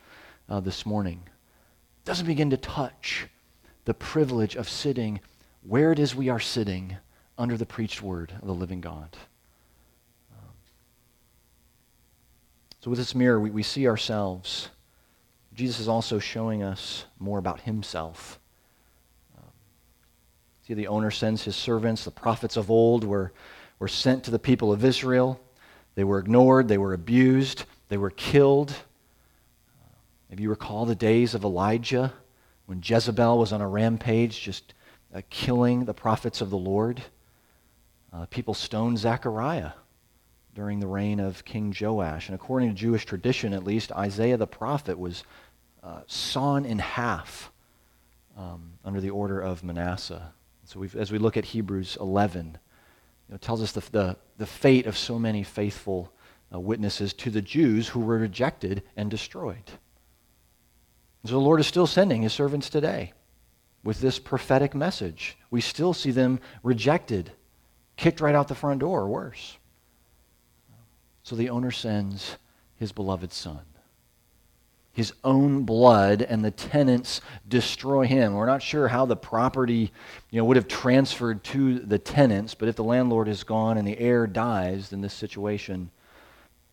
uh, 0.48 0.60
this 0.60 0.86
morning. 0.86 1.20
It 1.26 2.04
doesn't 2.04 2.26
begin 2.26 2.50
to 2.50 2.56
touch 2.56 3.26
the 3.86 3.94
privilege 3.94 4.54
of 4.54 4.68
sitting 4.68 5.18
where 5.66 5.90
it 5.90 5.98
is 5.98 6.14
we 6.14 6.28
are 6.28 6.38
sitting 6.38 6.96
under 7.38 7.56
the 7.56 7.66
preached 7.66 8.02
word 8.02 8.32
of 8.40 8.46
the 8.46 8.54
living 8.54 8.80
God. 8.80 9.16
Um, 10.30 10.48
so, 12.78 12.90
with 12.90 13.00
this 13.00 13.16
mirror, 13.16 13.40
we, 13.40 13.50
we 13.50 13.64
see 13.64 13.88
ourselves. 13.88 14.68
Jesus 15.54 15.80
is 15.80 15.88
also 15.88 16.18
showing 16.18 16.62
us 16.62 17.04
more 17.18 17.38
about 17.38 17.60
himself. 17.62 18.38
Um, 19.36 19.50
See, 20.66 20.74
the 20.74 20.86
owner 20.86 21.10
sends 21.10 21.42
his 21.42 21.56
servants. 21.56 22.04
The 22.04 22.10
prophets 22.10 22.56
of 22.56 22.70
old 22.70 23.04
were, 23.04 23.32
were 23.78 23.88
sent 23.88 24.24
to 24.24 24.30
the 24.30 24.38
people 24.38 24.72
of 24.72 24.84
Israel. 24.84 25.40
They 25.96 26.04
were 26.04 26.18
ignored, 26.18 26.68
they 26.68 26.78
were 26.78 26.94
abused, 26.94 27.64
they 27.88 27.96
were 27.96 28.10
killed. 28.10 28.72
If 30.30 30.38
you 30.38 30.48
recall 30.48 30.86
the 30.86 30.94
days 30.94 31.34
of 31.34 31.42
Elijah 31.42 32.12
when 32.66 32.80
Jezebel 32.84 33.36
was 33.36 33.52
on 33.52 33.60
a 33.60 33.68
rampage 33.68 34.40
just 34.40 34.74
uh, 35.12 35.22
killing 35.28 35.84
the 35.84 35.92
prophets 35.92 36.40
of 36.40 36.50
the 36.50 36.56
Lord. 36.56 37.02
Uh, 38.12 38.26
people 38.26 38.54
stoned 38.54 38.98
Zechariah 38.98 39.72
during 40.54 40.80
the 40.80 40.86
reign 40.86 41.20
of 41.20 41.44
King 41.44 41.74
Joash. 41.78 42.28
And 42.28 42.34
according 42.34 42.70
to 42.70 42.74
Jewish 42.74 43.04
tradition, 43.06 43.52
at 43.52 43.64
least, 43.64 43.92
Isaiah 43.92 44.36
the 44.36 44.46
prophet 44.46 44.98
was 44.98 45.24
uh, 45.82 46.00
sawn 46.06 46.64
in 46.64 46.78
half 46.78 47.50
um, 48.36 48.72
under 48.84 49.00
the 49.00 49.10
order 49.10 49.40
of 49.40 49.62
Manasseh. 49.62 50.32
So 50.64 50.84
as 50.96 51.10
we 51.10 51.18
look 51.18 51.36
at 51.36 51.44
Hebrews 51.44 51.96
11, 52.00 52.46
you 52.46 52.52
know, 53.28 53.34
it 53.34 53.40
tells 53.40 53.62
us 53.62 53.72
the, 53.72 53.82
the, 53.90 54.16
the, 54.38 54.46
fate 54.46 54.86
of 54.86 54.96
so 54.96 55.18
many 55.18 55.42
faithful 55.42 56.12
uh, 56.52 56.60
witnesses 56.60 57.12
to 57.14 57.30
the 57.30 57.42
Jews 57.42 57.88
who 57.88 58.00
were 58.00 58.18
rejected 58.18 58.82
and 58.96 59.10
destroyed. 59.10 59.64
So 61.24 61.32
the 61.32 61.38
Lord 61.38 61.60
is 61.60 61.66
still 61.66 61.86
sending 61.86 62.22
his 62.22 62.32
servants 62.32 62.70
today 62.70 63.12
with 63.82 64.00
this 64.00 64.18
prophetic 64.18 64.74
message. 64.74 65.36
We 65.50 65.60
still 65.60 65.92
see 65.92 66.10
them 66.10 66.40
rejected, 66.62 67.32
kicked 67.96 68.20
right 68.20 68.34
out 68.34 68.48
the 68.48 68.54
front 68.54 68.80
door, 68.80 69.02
or 69.02 69.08
worse. 69.08 69.58
So 71.30 71.36
the 71.36 71.50
owner 71.50 71.70
sends 71.70 72.38
his 72.74 72.90
beloved 72.90 73.32
son. 73.32 73.60
His 74.92 75.12
own 75.22 75.62
blood 75.62 76.22
and 76.22 76.44
the 76.44 76.50
tenants 76.50 77.20
destroy 77.46 78.04
him. 78.04 78.34
We're 78.34 78.46
not 78.46 78.64
sure 78.64 78.88
how 78.88 79.06
the 79.06 79.14
property 79.14 79.92
you 80.32 80.40
know, 80.40 80.44
would 80.46 80.56
have 80.56 80.66
transferred 80.66 81.44
to 81.44 81.78
the 81.78 82.00
tenants, 82.00 82.56
but 82.56 82.68
if 82.68 82.74
the 82.74 82.82
landlord 82.82 83.28
is 83.28 83.44
gone 83.44 83.78
and 83.78 83.86
the 83.86 83.96
heir 84.00 84.26
dies, 84.26 84.88
then 84.88 85.02
this 85.02 85.14
situation 85.14 85.92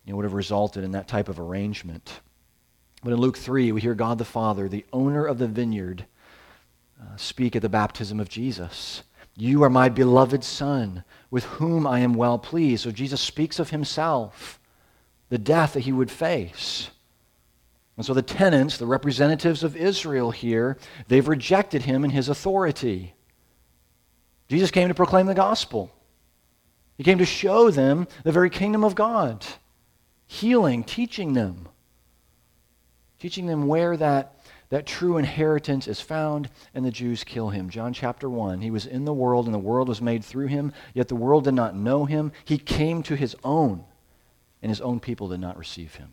you 0.04 0.10
know, 0.10 0.16
would 0.16 0.24
have 0.24 0.34
resulted 0.34 0.82
in 0.82 0.90
that 0.90 1.06
type 1.06 1.28
of 1.28 1.38
arrangement. 1.38 2.18
But 3.04 3.12
in 3.12 3.20
Luke 3.20 3.38
3, 3.38 3.70
we 3.70 3.80
hear 3.80 3.94
God 3.94 4.18
the 4.18 4.24
Father, 4.24 4.68
the 4.68 4.86
owner 4.92 5.24
of 5.24 5.38
the 5.38 5.46
vineyard, 5.46 6.04
uh, 7.00 7.14
speak 7.14 7.54
at 7.54 7.62
the 7.62 7.68
baptism 7.68 8.18
of 8.18 8.28
Jesus. 8.28 9.04
You 9.40 9.62
are 9.62 9.70
my 9.70 9.88
beloved 9.88 10.42
Son, 10.42 11.04
with 11.30 11.44
whom 11.44 11.86
I 11.86 12.00
am 12.00 12.14
well 12.14 12.40
pleased. 12.40 12.82
So 12.82 12.90
Jesus 12.90 13.20
speaks 13.20 13.60
of 13.60 13.70
himself, 13.70 14.58
the 15.28 15.38
death 15.38 15.74
that 15.74 15.80
he 15.80 15.92
would 15.92 16.10
face. 16.10 16.90
And 17.96 18.04
so 18.04 18.14
the 18.14 18.22
tenants, 18.22 18.78
the 18.78 18.86
representatives 18.86 19.62
of 19.62 19.76
Israel 19.76 20.32
here, 20.32 20.76
they've 21.06 21.26
rejected 21.26 21.82
him 21.82 22.02
and 22.02 22.12
his 22.12 22.28
authority. 22.28 23.14
Jesus 24.48 24.72
came 24.72 24.88
to 24.88 24.94
proclaim 24.94 25.26
the 25.26 25.34
gospel. 25.34 25.92
He 26.96 27.04
came 27.04 27.18
to 27.18 27.24
show 27.24 27.70
them 27.70 28.08
the 28.24 28.32
very 28.32 28.50
kingdom 28.50 28.82
of 28.82 28.96
God, 28.96 29.46
healing, 30.26 30.82
teaching 30.82 31.34
them 31.34 31.68
teaching 33.18 33.46
them 33.46 33.66
where 33.66 33.96
that, 33.96 34.37
that 34.70 34.86
true 34.86 35.16
inheritance 35.16 35.88
is 35.88 36.00
found, 36.00 36.50
and 36.74 36.84
the 36.84 36.90
Jews 36.90 37.24
kill 37.24 37.48
him. 37.48 37.70
John 37.70 37.92
chapter 37.92 38.28
1. 38.28 38.60
He 38.60 38.70
was 38.70 38.86
in 38.86 39.04
the 39.04 39.14
world, 39.14 39.46
and 39.46 39.54
the 39.54 39.58
world 39.58 39.88
was 39.88 40.02
made 40.02 40.24
through 40.24 40.48
him, 40.48 40.72
yet 40.94 41.08
the 41.08 41.16
world 41.16 41.44
did 41.44 41.54
not 41.54 41.74
know 41.74 42.04
him. 42.04 42.32
He 42.44 42.58
came 42.58 43.02
to 43.04 43.16
his 43.16 43.34
own, 43.42 43.84
and 44.60 44.70
his 44.70 44.80
own 44.80 45.00
people 45.00 45.28
did 45.28 45.40
not 45.40 45.56
receive 45.56 45.94
him. 45.94 46.10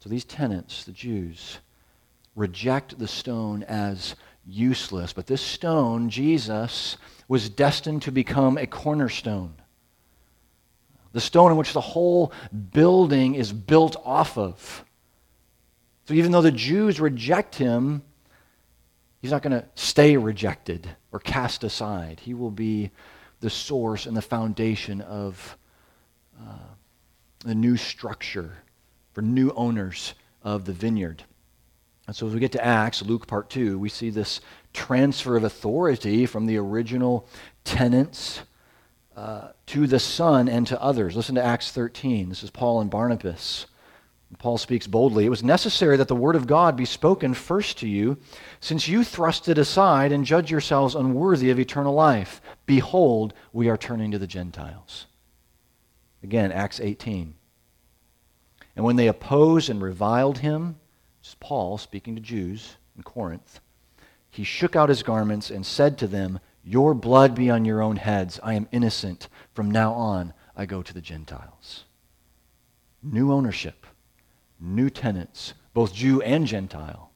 So 0.00 0.08
these 0.08 0.24
tenants, 0.24 0.84
the 0.84 0.92
Jews, 0.92 1.58
reject 2.34 2.98
the 2.98 3.08
stone 3.08 3.62
as 3.64 4.14
useless. 4.46 5.12
But 5.12 5.26
this 5.26 5.42
stone, 5.42 6.10
Jesus, 6.10 6.96
was 7.28 7.48
destined 7.48 8.02
to 8.02 8.12
become 8.12 8.58
a 8.58 8.66
cornerstone. 8.66 9.54
The 11.12 11.20
stone 11.20 11.50
in 11.50 11.56
which 11.56 11.72
the 11.72 11.80
whole 11.80 12.32
building 12.72 13.34
is 13.34 13.52
built 13.52 13.96
off 14.04 14.38
of. 14.38 14.84
So 16.10 16.14
even 16.14 16.32
though 16.32 16.42
the 16.42 16.50
Jews 16.50 16.98
reject 16.98 17.54
him, 17.54 18.02
he's 19.22 19.30
not 19.30 19.42
going 19.42 19.52
to 19.52 19.64
stay 19.76 20.16
rejected 20.16 20.90
or 21.12 21.20
cast 21.20 21.62
aside. 21.62 22.18
He 22.18 22.34
will 22.34 22.50
be 22.50 22.90
the 23.38 23.48
source 23.48 24.06
and 24.06 24.16
the 24.16 24.20
foundation 24.20 25.02
of 25.02 25.56
uh, 26.36 26.74
the 27.44 27.54
new 27.54 27.76
structure 27.76 28.56
for 29.12 29.22
new 29.22 29.52
owners 29.52 30.14
of 30.42 30.64
the 30.64 30.72
vineyard. 30.72 31.22
And 32.08 32.16
so 32.16 32.26
as 32.26 32.34
we 32.34 32.40
get 32.40 32.50
to 32.52 32.64
Acts, 32.64 33.02
Luke 33.02 33.28
part 33.28 33.48
2, 33.48 33.78
we 33.78 33.88
see 33.88 34.10
this 34.10 34.40
transfer 34.72 35.36
of 35.36 35.44
authority 35.44 36.26
from 36.26 36.46
the 36.46 36.56
original 36.56 37.28
tenants 37.62 38.40
uh, 39.14 39.50
to 39.66 39.86
the 39.86 40.00
Son 40.00 40.48
and 40.48 40.66
to 40.66 40.82
others. 40.82 41.14
Listen 41.14 41.36
to 41.36 41.44
Acts 41.44 41.70
13. 41.70 42.30
This 42.30 42.42
is 42.42 42.50
Paul 42.50 42.80
and 42.80 42.90
Barnabas. 42.90 43.66
Paul 44.38 44.58
speaks 44.58 44.86
boldly. 44.86 45.26
It 45.26 45.30
was 45.30 45.42
necessary 45.42 45.96
that 45.96 46.08
the 46.08 46.14
word 46.14 46.36
of 46.36 46.46
God 46.46 46.76
be 46.76 46.84
spoken 46.84 47.34
first 47.34 47.78
to 47.78 47.88
you, 47.88 48.16
since 48.60 48.88
you 48.88 49.02
thrust 49.02 49.48
it 49.48 49.58
aside 49.58 50.12
and 50.12 50.24
judge 50.24 50.50
yourselves 50.50 50.94
unworthy 50.94 51.50
of 51.50 51.58
eternal 51.58 51.94
life. 51.94 52.40
Behold, 52.64 53.34
we 53.52 53.68
are 53.68 53.76
turning 53.76 54.12
to 54.12 54.18
the 54.18 54.26
Gentiles. 54.26 55.06
Again, 56.22 56.52
Acts 56.52 56.80
18. 56.80 57.34
And 58.76 58.84
when 58.84 58.96
they 58.96 59.08
opposed 59.08 59.68
and 59.68 59.82
reviled 59.82 60.38
him, 60.38 60.76
is 61.22 61.36
Paul 61.40 61.76
speaking 61.76 62.14
to 62.14 62.22
Jews 62.22 62.76
in 62.96 63.02
Corinth, 63.02 63.60
he 64.30 64.44
shook 64.44 64.76
out 64.76 64.88
his 64.88 65.02
garments 65.02 65.50
and 65.50 65.66
said 65.66 65.98
to 65.98 66.06
them, 66.06 66.38
Your 66.62 66.94
blood 66.94 67.34
be 67.34 67.50
on 67.50 67.64
your 67.64 67.82
own 67.82 67.96
heads. 67.96 68.38
I 68.44 68.54
am 68.54 68.68
innocent. 68.70 69.28
From 69.52 69.70
now 69.70 69.92
on, 69.92 70.34
I 70.56 70.66
go 70.66 70.82
to 70.82 70.94
the 70.94 71.00
Gentiles. 71.00 71.84
New 73.02 73.32
ownership 73.32 73.86
new 74.60 74.90
tenants, 74.90 75.54
both 75.72 75.94
Jew 75.94 76.20
and 76.22 76.46
Gentile. 76.46 77.10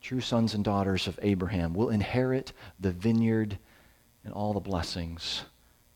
True 0.00 0.20
sons 0.20 0.54
and 0.54 0.64
daughters 0.64 1.06
of 1.06 1.18
Abraham 1.22 1.74
will 1.74 1.88
inherit 1.88 2.52
the 2.78 2.90
vineyard 2.90 3.58
and 4.24 4.32
all 4.32 4.52
the 4.52 4.60
blessings 4.60 5.44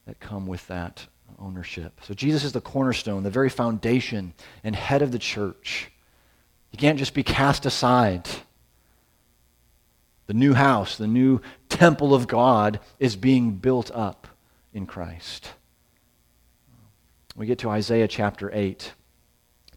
that 0.07 0.21
come 0.21 0.47
with 0.47 0.67
that 0.69 1.07
ownership. 1.39 2.01
So 2.03 2.15
Jesus 2.15 2.45
is 2.45 2.53
the 2.53 2.61
cornerstone, 2.61 3.23
the 3.23 3.31
very 3.31 3.51
foundation 3.51 4.35
and 4.65 4.75
head 4.75 5.03
of 5.03 5.13
the 5.13 5.19
church. 5.19 5.91
He 6.71 6.77
can't 6.77 6.99
just 6.99 7.15
be 7.15 7.23
cast 7.23 7.67
aside. 7.67 8.29
The 10.27 10.35
new 10.35 10.55
house, 10.55 10.97
the 10.97 11.07
new 11.07 11.41
temple 11.69 12.15
of 12.15 12.27
God 12.27 12.81
is 12.99 13.17
being 13.17 13.53
built 13.53 13.91
up 13.95 14.27
in 14.73 14.87
Christ. 14.87 15.53
We 17.37 17.47
get 17.47 17.59
to 17.61 17.71
Isaiah 17.71 18.09
chapter 18.09 18.51
8 18.53 18.93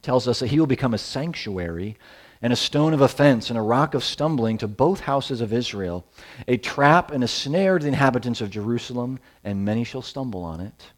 tells 0.01 0.27
us 0.27 0.39
that 0.39 0.47
he 0.47 0.59
will 0.59 0.67
become 0.67 0.93
a 0.93 0.99
sanctuary 0.99 1.97
and 2.41 2.51
a 2.51 2.55
stone 2.55 2.93
of 2.93 3.01
offense 3.01 3.49
and 3.49 3.59
a 3.59 3.61
rock 3.61 3.93
of 3.93 4.03
stumbling 4.03 4.57
to 4.57 4.67
both 4.67 5.01
houses 5.01 5.41
of 5.41 5.53
Israel, 5.53 6.05
a 6.47 6.57
trap 6.57 7.11
and 7.11 7.23
a 7.23 7.27
snare 7.27 7.77
to 7.77 7.83
the 7.83 7.89
inhabitants 7.89 8.41
of 8.41 8.49
Jerusalem, 8.49 9.19
and 9.43 9.63
many 9.63 9.83
shall 9.83 10.01
stumble 10.01 10.43
on 10.43 10.59
it. 10.59 10.91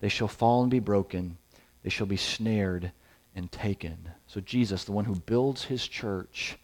They 0.00 0.10
shall 0.10 0.28
fall 0.28 0.62
and 0.62 0.70
be 0.70 0.80
broken, 0.80 1.38
they 1.82 1.90
shall 1.90 2.06
be 2.06 2.16
snared 2.16 2.92
and 3.34 3.50
taken. 3.50 3.96
So, 4.26 4.40
Jesus, 4.40 4.84
the 4.84 4.92
one 4.92 5.04
who 5.04 5.14
builds 5.14 5.64
his 5.64 5.86
church, 5.86 6.58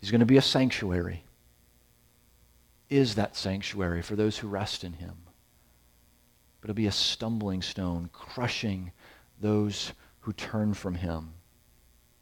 he's 0.00 0.10
going 0.10 0.20
to 0.20 0.26
be 0.26 0.36
a 0.36 0.42
sanctuary. 0.42 1.24
Is 2.88 3.16
that 3.16 3.36
sanctuary 3.36 4.00
for 4.02 4.16
those 4.16 4.38
who 4.38 4.48
rest 4.48 4.84
in 4.84 4.94
him? 4.94 5.14
But 6.60 6.70
it'll 6.70 6.76
be 6.76 6.86
a 6.86 6.92
stumbling 6.92 7.60
stone, 7.60 8.08
crushing 8.12 8.92
those 9.40 9.92
who 10.20 10.32
turn 10.32 10.74
from 10.74 10.96
him. 10.96 11.34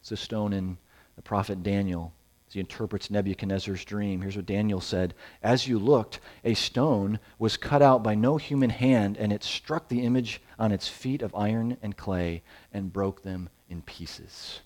It's 0.00 0.12
a 0.12 0.16
stone 0.16 0.52
in 0.52 0.78
the 1.16 1.22
prophet 1.22 1.62
Daniel 1.62 2.12
as 2.46 2.54
he 2.54 2.60
interprets 2.60 3.10
Nebuchadnezzar's 3.10 3.84
dream. 3.84 4.20
Here's 4.20 4.36
what 4.36 4.46
Daniel 4.46 4.80
said 4.80 5.14
As 5.42 5.66
you 5.66 5.78
looked, 5.78 6.20
a 6.44 6.54
stone 6.54 7.18
was 7.38 7.56
cut 7.56 7.82
out 7.82 8.02
by 8.02 8.14
no 8.14 8.36
human 8.36 8.70
hand, 8.70 9.16
and 9.16 9.32
it 9.32 9.42
struck 9.42 9.88
the 9.88 10.02
image 10.02 10.40
on 10.58 10.72
its 10.72 10.88
feet 10.88 11.22
of 11.22 11.34
iron 11.34 11.76
and 11.82 11.96
clay 11.96 12.42
and 12.72 12.92
broke 12.92 13.22
them 13.22 13.48
in 13.68 13.82
pieces. 13.82 14.60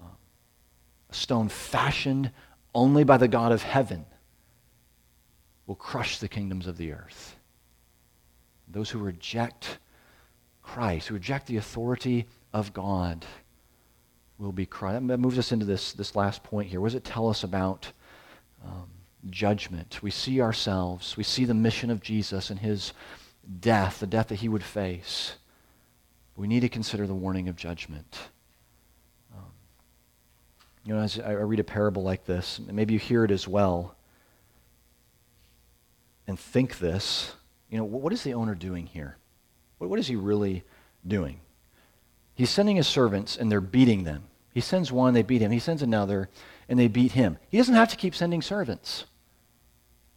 Um, 0.00 0.16
a 1.10 1.14
stone 1.14 1.48
fashioned 1.48 2.30
only 2.74 3.02
by 3.02 3.16
the 3.16 3.28
God 3.28 3.50
of 3.50 3.62
heaven 3.62 4.06
will 5.66 5.74
crush 5.74 6.18
the 6.18 6.28
kingdoms 6.28 6.66
of 6.66 6.76
the 6.76 6.92
earth. 6.92 7.36
Those 8.68 8.90
who 8.90 9.00
reject 9.00 9.78
Christ, 10.74 11.08
who 11.08 11.14
reject 11.14 11.48
the 11.48 11.56
authority 11.56 12.26
of 12.52 12.72
God, 12.72 13.26
will 14.38 14.52
be 14.52 14.66
crushed. 14.66 15.04
That 15.08 15.18
moves 15.18 15.36
us 15.36 15.50
into 15.50 15.66
this, 15.66 15.92
this 15.92 16.14
last 16.14 16.44
point 16.44 16.68
here. 16.68 16.80
What 16.80 16.88
does 16.88 16.94
it 16.94 17.02
tell 17.02 17.28
us 17.28 17.42
about 17.42 17.90
um, 18.64 18.88
judgment? 19.30 19.98
We 20.00 20.12
see 20.12 20.40
ourselves, 20.40 21.16
we 21.16 21.24
see 21.24 21.44
the 21.44 21.54
mission 21.54 21.90
of 21.90 22.00
Jesus 22.00 22.50
and 22.50 22.60
his 22.60 22.92
death, 23.60 23.98
the 23.98 24.06
death 24.06 24.28
that 24.28 24.36
he 24.36 24.48
would 24.48 24.62
face. 24.62 25.34
We 26.36 26.46
need 26.46 26.60
to 26.60 26.68
consider 26.68 27.04
the 27.04 27.14
warning 27.14 27.48
of 27.48 27.56
judgment. 27.56 28.18
Um, 29.34 29.50
you 30.84 30.94
know, 30.94 31.00
as 31.00 31.18
I 31.18 31.32
read 31.32 31.58
a 31.58 31.64
parable 31.64 32.04
like 32.04 32.26
this, 32.26 32.60
maybe 32.70 32.92
you 32.92 33.00
hear 33.00 33.24
it 33.24 33.32
as 33.32 33.48
well. 33.48 33.96
and 36.28 36.38
think 36.38 36.78
this, 36.78 37.34
you 37.70 37.76
know, 37.76 37.82
what 37.82 38.12
is 38.12 38.22
the 38.22 38.34
owner 38.34 38.54
doing 38.54 38.86
here? 38.86 39.16
What 39.88 39.98
is 39.98 40.08
he 40.08 40.16
really 40.16 40.64
doing? 41.06 41.40
He's 42.34 42.50
sending 42.50 42.76
his 42.76 42.86
servants 42.86 43.36
and 43.36 43.50
they're 43.50 43.60
beating 43.60 44.04
them. 44.04 44.24
He 44.52 44.60
sends 44.60 44.90
one, 44.90 45.14
they 45.14 45.22
beat 45.22 45.42
him. 45.42 45.50
He 45.50 45.58
sends 45.58 45.82
another, 45.82 46.28
and 46.68 46.78
they 46.78 46.88
beat 46.88 47.12
him. 47.12 47.38
He 47.48 47.58
doesn't 47.58 47.74
have 47.74 47.88
to 47.88 47.96
keep 47.96 48.14
sending 48.14 48.42
servants. 48.42 49.04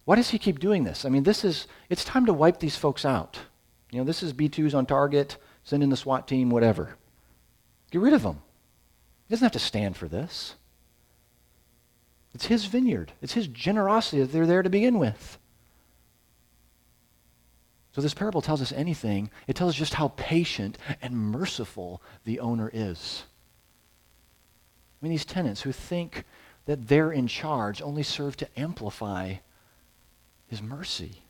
Why 0.05 0.15
does 0.15 0.29
he 0.29 0.39
keep 0.39 0.59
doing 0.59 0.83
this? 0.83 1.05
I 1.05 1.09
mean, 1.09 1.23
this 1.23 1.45
is, 1.45 1.67
it's 1.89 2.03
time 2.03 2.25
to 2.25 2.33
wipe 2.33 2.59
these 2.59 2.75
folks 2.75 3.05
out. 3.05 3.39
You 3.91 3.99
know, 3.99 4.03
this 4.03 4.23
is 4.23 4.33
B2s 4.33 4.73
on 4.73 4.85
target, 4.85 5.37
send 5.63 5.83
in 5.83 5.89
the 5.89 5.97
SWAT 5.97 6.27
team, 6.27 6.49
whatever. 6.49 6.95
Get 7.91 8.01
rid 8.01 8.13
of 8.13 8.23
them. 8.23 8.41
He 9.27 9.33
doesn't 9.33 9.45
have 9.45 9.51
to 9.51 9.59
stand 9.59 9.95
for 9.95 10.07
this. 10.07 10.55
It's 12.33 12.47
his 12.47 12.65
vineyard, 12.65 13.13
it's 13.21 13.33
his 13.33 13.47
generosity 13.47 14.21
that 14.21 14.31
they're 14.31 14.47
there 14.47 14.63
to 14.63 14.69
begin 14.69 14.97
with. 14.97 15.37
So, 17.93 18.01
this 18.01 18.15
parable 18.15 18.41
tells 18.41 18.61
us 18.61 18.71
anything, 18.71 19.29
it 19.47 19.55
tells 19.55 19.73
us 19.73 19.77
just 19.77 19.93
how 19.93 20.09
patient 20.17 20.77
and 21.01 21.15
merciful 21.15 22.01
the 22.25 22.39
owner 22.39 22.69
is. 22.73 23.23
I 25.01 25.05
mean, 25.05 25.11
these 25.11 25.25
tenants 25.25 25.61
who 25.61 25.71
think 25.71 26.23
that 26.65 26.87
they're 26.87 27.11
in 27.11 27.27
charge 27.27 27.81
only 27.81 28.03
serve 28.03 28.35
to 28.37 28.59
amplify 28.59 29.35
his 30.47 30.61
mercy. 30.61 31.23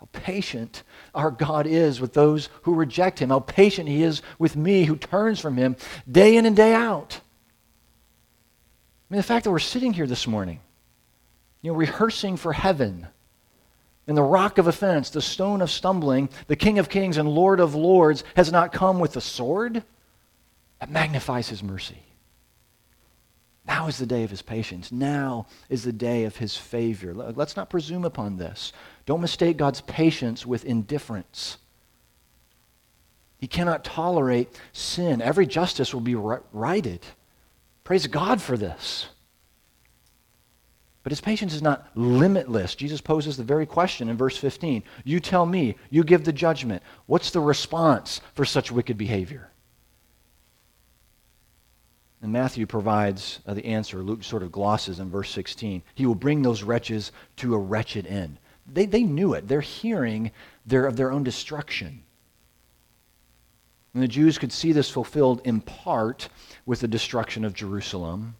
How 0.00 0.08
patient 0.12 0.82
our 1.14 1.30
God 1.30 1.66
is 1.66 2.00
with 2.00 2.14
those 2.14 2.48
who 2.62 2.74
reject 2.74 3.18
him. 3.20 3.28
How 3.28 3.40
patient 3.40 3.88
he 3.88 4.02
is 4.02 4.22
with 4.38 4.56
me 4.56 4.84
who 4.84 4.96
turns 4.96 5.38
from 5.38 5.56
him 5.56 5.76
day 6.10 6.36
in 6.36 6.46
and 6.46 6.56
day 6.56 6.72
out. 6.72 7.20
I 9.10 9.14
mean, 9.14 9.18
the 9.18 9.24
fact 9.24 9.44
that 9.44 9.50
we're 9.50 9.58
sitting 9.58 9.92
here 9.92 10.06
this 10.06 10.26
morning, 10.26 10.60
you 11.60 11.70
know, 11.70 11.76
rehearsing 11.76 12.36
for 12.38 12.52
heaven, 12.54 13.08
and 14.10 14.16
the 14.18 14.22
rock 14.24 14.58
of 14.58 14.66
offense, 14.66 15.08
the 15.08 15.22
stone 15.22 15.62
of 15.62 15.70
stumbling, 15.70 16.28
the 16.48 16.56
King 16.56 16.80
of 16.80 16.88
kings 16.88 17.16
and 17.16 17.28
Lord 17.28 17.60
of 17.60 17.76
lords 17.76 18.24
has 18.34 18.50
not 18.50 18.72
come 18.72 18.98
with 18.98 19.12
the 19.12 19.20
sword, 19.20 19.84
that 20.80 20.90
magnifies 20.90 21.48
his 21.48 21.62
mercy. 21.62 22.02
Now 23.64 23.86
is 23.86 23.98
the 23.98 24.06
day 24.06 24.24
of 24.24 24.30
his 24.30 24.42
patience. 24.42 24.90
Now 24.90 25.46
is 25.68 25.84
the 25.84 25.92
day 25.92 26.24
of 26.24 26.38
his 26.38 26.56
favor. 26.56 27.14
Let's 27.14 27.54
not 27.54 27.70
presume 27.70 28.04
upon 28.04 28.36
this. 28.36 28.72
Don't 29.06 29.20
mistake 29.20 29.56
God's 29.56 29.82
patience 29.82 30.44
with 30.44 30.64
indifference. 30.64 31.58
He 33.38 33.46
cannot 33.46 33.84
tolerate 33.84 34.60
sin. 34.72 35.22
Every 35.22 35.46
justice 35.46 35.94
will 35.94 36.00
be 36.00 36.16
righted. 36.16 37.06
Praise 37.84 38.08
God 38.08 38.42
for 38.42 38.56
this. 38.56 39.06
But 41.02 41.12
his 41.12 41.20
patience 41.20 41.54
is 41.54 41.62
not 41.62 41.88
limitless. 41.94 42.74
Jesus 42.74 43.00
poses 43.00 43.36
the 43.36 43.42
very 43.42 43.64
question 43.64 44.08
in 44.08 44.16
verse 44.16 44.36
15 44.36 44.82
You 45.04 45.20
tell 45.20 45.46
me, 45.46 45.76
you 45.88 46.04
give 46.04 46.24
the 46.24 46.32
judgment. 46.32 46.82
What's 47.06 47.30
the 47.30 47.40
response 47.40 48.20
for 48.34 48.44
such 48.44 48.70
wicked 48.70 48.98
behavior? 48.98 49.50
And 52.22 52.32
Matthew 52.32 52.66
provides 52.66 53.40
uh, 53.46 53.54
the 53.54 53.64
answer. 53.64 54.02
Luke 54.02 54.22
sort 54.22 54.42
of 54.42 54.52
glosses 54.52 55.00
in 55.00 55.08
verse 55.08 55.30
16. 55.30 55.82
He 55.94 56.04
will 56.04 56.14
bring 56.14 56.42
those 56.42 56.62
wretches 56.62 57.12
to 57.36 57.54
a 57.54 57.58
wretched 57.58 58.06
end. 58.06 58.38
They, 58.70 58.84
they 58.84 59.02
knew 59.02 59.32
it. 59.32 59.48
They're 59.48 59.62
hearing 59.62 60.32
their, 60.66 60.86
of 60.86 60.96
their 60.96 61.12
own 61.12 61.24
destruction. 61.24 62.02
And 63.94 64.02
the 64.02 64.08
Jews 64.08 64.36
could 64.36 64.52
see 64.52 64.72
this 64.72 64.90
fulfilled 64.90 65.40
in 65.44 65.62
part 65.62 66.28
with 66.66 66.80
the 66.80 66.88
destruction 66.88 67.44
of 67.44 67.54
Jerusalem. 67.54 68.36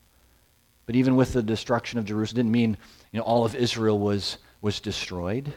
But 0.91 0.97
even 0.97 1.15
with 1.15 1.35
the 1.35 1.43
destruction 1.45 2.01
of 2.01 2.05
Jerusalem, 2.05 2.39
didn't 2.39 2.51
mean 2.51 2.77
you 3.13 3.21
know, 3.21 3.23
all 3.23 3.45
of 3.45 3.55
Israel 3.55 3.97
was, 3.97 4.39
was 4.61 4.81
destroyed. 4.81 5.55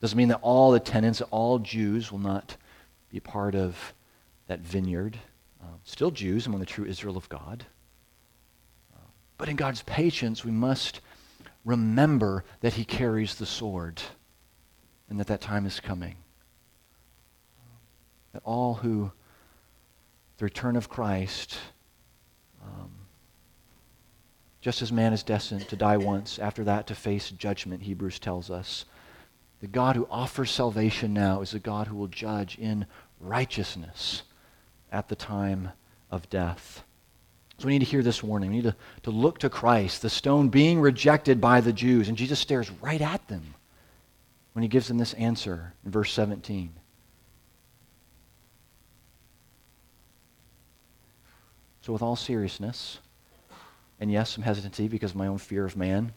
Doesn't 0.00 0.18
mean 0.18 0.26
that 0.30 0.40
all 0.42 0.72
the 0.72 0.80
tenants, 0.80 1.20
all 1.30 1.60
Jews 1.60 2.10
will 2.10 2.18
not 2.18 2.56
be 3.08 3.20
part 3.20 3.54
of 3.54 3.94
that 4.48 4.58
vineyard 4.58 5.16
still 5.84 6.10
Jews 6.10 6.48
among 6.48 6.58
the 6.58 6.66
true 6.66 6.84
Israel 6.84 7.16
of 7.16 7.28
God. 7.28 7.66
But 9.38 9.48
in 9.48 9.54
God's 9.54 9.82
patience, 9.82 10.44
we 10.44 10.50
must 10.50 11.02
remember 11.64 12.42
that 12.62 12.72
he 12.72 12.84
carries 12.84 13.36
the 13.36 13.46
sword 13.46 14.02
and 15.08 15.20
that 15.20 15.28
that 15.28 15.40
time 15.40 15.66
is 15.66 15.78
coming. 15.78 16.16
That 18.32 18.42
all 18.42 18.74
who, 18.74 19.12
the 20.38 20.46
return 20.46 20.74
of 20.74 20.88
Christ, 20.88 21.56
um, 22.60 22.90
just 24.66 24.82
as 24.82 24.90
man 24.90 25.12
is 25.12 25.22
destined 25.22 25.68
to 25.68 25.76
die 25.76 25.96
once, 25.96 26.40
after 26.40 26.64
that 26.64 26.88
to 26.88 26.94
face 26.96 27.30
judgment, 27.30 27.84
Hebrews 27.84 28.18
tells 28.18 28.50
us, 28.50 28.84
the 29.60 29.68
God 29.68 29.94
who 29.94 30.08
offers 30.10 30.50
salvation 30.50 31.14
now 31.14 31.40
is 31.40 31.54
a 31.54 31.60
God 31.60 31.86
who 31.86 31.94
will 31.94 32.08
judge 32.08 32.58
in 32.58 32.84
righteousness 33.20 34.24
at 34.90 35.06
the 35.06 35.14
time 35.14 35.70
of 36.10 36.28
death. 36.30 36.82
So 37.58 37.66
we 37.66 37.74
need 37.74 37.84
to 37.84 37.90
hear 37.90 38.02
this 38.02 38.24
warning. 38.24 38.50
We 38.50 38.56
need 38.56 38.64
to, 38.64 38.74
to 39.04 39.12
look 39.12 39.38
to 39.38 39.48
Christ, 39.48 40.02
the 40.02 40.10
stone 40.10 40.48
being 40.48 40.80
rejected 40.80 41.40
by 41.40 41.60
the 41.60 41.72
Jews. 41.72 42.08
And 42.08 42.18
Jesus 42.18 42.40
stares 42.40 42.68
right 42.82 43.00
at 43.00 43.28
them 43.28 43.54
when 44.52 44.64
he 44.64 44.68
gives 44.68 44.88
them 44.88 44.98
this 44.98 45.14
answer 45.14 45.74
in 45.84 45.92
verse 45.92 46.12
17. 46.12 46.74
So, 51.82 51.92
with 51.92 52.02
all 52.02 52.16
seriousness, 52.16 52.98
and 54.00 54.10
yes, 54.10 54.30
some 54.30 54.44
hesitancy 54.44 54.88
because 54.88 55.12
of 55.12 55.16
my 55.16 55.26
own 55.26 55.38
fear 55.38 55.64
of 55.64 55.76
man, 55.76 56.12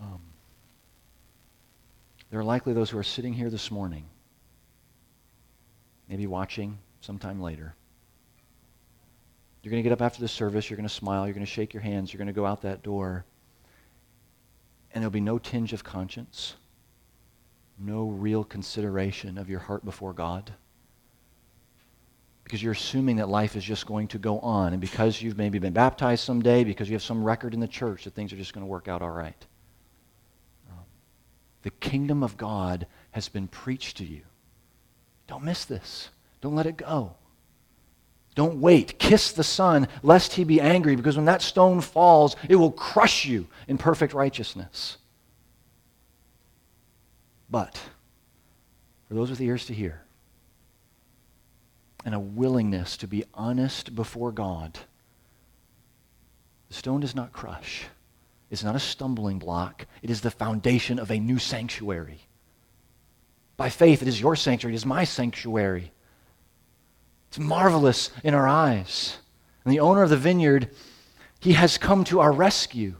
um, 0.00 0.20
there 2.30 2.40
are 2.40 2.44
likely 2.44 2.72
those 2.72 2.90
who 2.90 2.98
are 2.98 3.04
sitting 3.04 3.32
here 3.32 3.50
this 3.50 3.70
morning, 3.70 4.04
maybe 6.08 6.26
watching 6.26 6.78
sometime 7.00 7.40
later. 7.40 7.74
You're 9.62 9.70
going 9.70 9.82
to 9.82 9.88
get 9.88 9.92
up 9.92 10.02
after 10.02 10.20
the 10.20 10.28
service, 10.28 10.70
you're 10.70 10.76
going 10.76 10.88
to 10.88 10.94
smile, 10.94 11.26
you're 11.26 11.34
going 11.34 11.44
to 11.44 11.50
shake 11.50 11.74
your 11.74 11.82
hands, 11.82 12.12
you're 12.12 12.18
going 12.18 12.28
to 12.28 12.32
go 12.32 12.46
out 12.46 12.62
that 12.62 12.82
door, 12.82 13.24
and 14.92 15.02
there'll 15.02 15.10
be 15.10 15.20
no 15.20 15.38
tinge 15.38 15.72
of 15.72 15.84
conscience, 15.84 16.54
no 17.78 18.08
real 18.08 18.42
consideration 18.42 19.38
of 19.38 19.50
your 19.50 19.60
heart 19.60 19.84
before 19.84 20.12
God. 20.12 20.52
Because 22.50 22.64
you're 22.64 22.72
assuming 22.72 23.14
that 23.18 23.28
life 23.28 23.54
is 23.54 23.62
just 23.62 23.86
going 23.86 24.08
to 24.08 24.18
go 24.18 24.40
on, 24.40 24.72
and 24.72 24.80
because 24.80 25.22
you've 25.22 25.38
maybe 25.38 25.60
been 25.60 25.72
baptized 25.72 26.24
someday, 26.24 26.64
because 26.64 26.88
you 26.88 26.96
have 26.96 27.02
some 27.02 27.22
record 27.22 27.54
in 27.54 27.60
the 27.60 27.68
church, 27.68 28.02
that 28.02 28.14
things 28.14 28.32
are 28.32 28.36
just 28.36 28.52
going 28.52 28.66
to 28.66 28.68
work 28.68 28.88
out 28.88 29.02
all 29.02 29.10
right. 29.12 29.46
Um, 30.68 30.82
the 31.62 31.70
kingdom 31.70 32.24
of 32.24 32.36
God 32.36 32.88
has 33.12 33.28
been 33.28 33.46
preached 33.46 33.98
to 33.98 34.04
you. 34.04 34.22
Don't 35.28 35.44
miss 35.44 35.64
this. 35.64 36.08
Don't 36.40 36.56
let 36.56 36.66
it 36.66 36.76
go. 36.76 37.14
Don't 38.34 38.60
wait. 38.60 38.98
Kiss 38.98 39.30
the 39.30 39.44
Son, 39.44 39.86
lest 40.02 40.32
he 40.32 40.42
be 40.42 40.60
angry, 40.60 40.96
because 40.96 41.14
when 41.14 41.26
that 41.26 41.42
stone 41.42 41.80
falls, 41.80 42.34
it 42.48 42.56
will 42.56 42.72
crush 42.72 43.26
you 43.26 43.46
in 43.68 43.78
perfect 43.78 44.12
righteousness. 44.12 44.96
But 47.48 47.80
for 49.06 49.14
those 49.14 49.30
with 49.30 49.40
ears 49.40 49.66
to 49.66 49.72
hear 49.72 50.02
and 52.04 52.14
a 52.14 52.20
willingness 52.20 52.96
to 52.98 53.06
be 53.06 53.24
honest 53.34 53.94
before 53.94 54.32
God, 54.32 54.78
the 56.68 56.74
stone 56.74 57.00
does 57.00 57.14
not 57.14 57.32
crush. 57.32 57.86
It's 58.50 58.64
not 58.64 58.76
a 58.76 58.80
stumbling 58.80 59.38
block. 59.38 59.86
It 60.02 60.10
is 60.10 60.20
the 60.20 60.30
foundation 60.30 60.98
of 60.98 61.10
a 61.10 61.20
new 61.20 61.38
sanctuary. 61.38 62.20
By 63.56 63.68
faith, 63.68 64.02
it 64.02 64.08
is 64.08 64.20
your 64.20 64.36
sanctuary, 64.36 64.74
it 64.74 64.76
is 64.76 64.86
my 64.86 65.04
sanctuary. 65.04 65.92
It's 67.28 67.38
marvelous 67.38 68.10
in 68.24 68.34
our 68.34 68.48
eyes. 68.48 69.18
And 69.64 69.72
the 69.72 69.80
owner 69.80 70.02
of 70.02 70.10
the 70.10 70.16
vineyard, 70.16 70.70
he 71.38 71.52
has 71.52 71.78
come 71.78 72.02
to 72.04 72.20
our 72.20 72.32
rescue. 72.32 72.96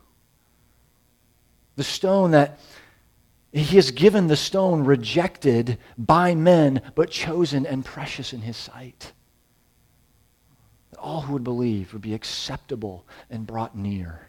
The 1.76 1.84
stone 1.84 2.32
that 2.32 2.60
he 3.52 3.76
has 3.76 3.90
given 3.90 4.28
the 4.28 4.36
stone 4.36 4.84
rejected 4.84 5.78
by 5.98 6.34
men, 6.34 6.82
but 6.94 7.10
chosen 7.10 7.66
and 7.66 7.84
precious 7.84 8.32
in 8.32 8.42
his 8.42 8.56
sight. 8.56 9.12
That 10.90 11.00
all 11.00 11.22
who 11.22 11.32
would 11.32 11.44
believe 11.44 11.92
would 11.92 12.02
be 12.02 12.14
acceptable 12.14 13.06
and 13.28 13.46
brought 13.46 13.76
near, 13.76 14.28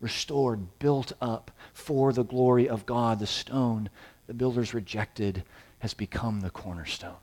restored, 0.00 0.78
built 0.78 1.12
up 1.20 1.50
for 1.72 2.12
the 2.12 2.24
glory 2.24 2.68
of 2.68 2.84
God. 2.84 3.18
The 3.18 3.26
stone 3.26 3.88
the 4.26 4.34
builders 4.34 4.74
rejected 4.74 5.42
has 5.80 5.94
become 5.94 6.40
the 6.40 6.50
cornerstone. 6.50 7.16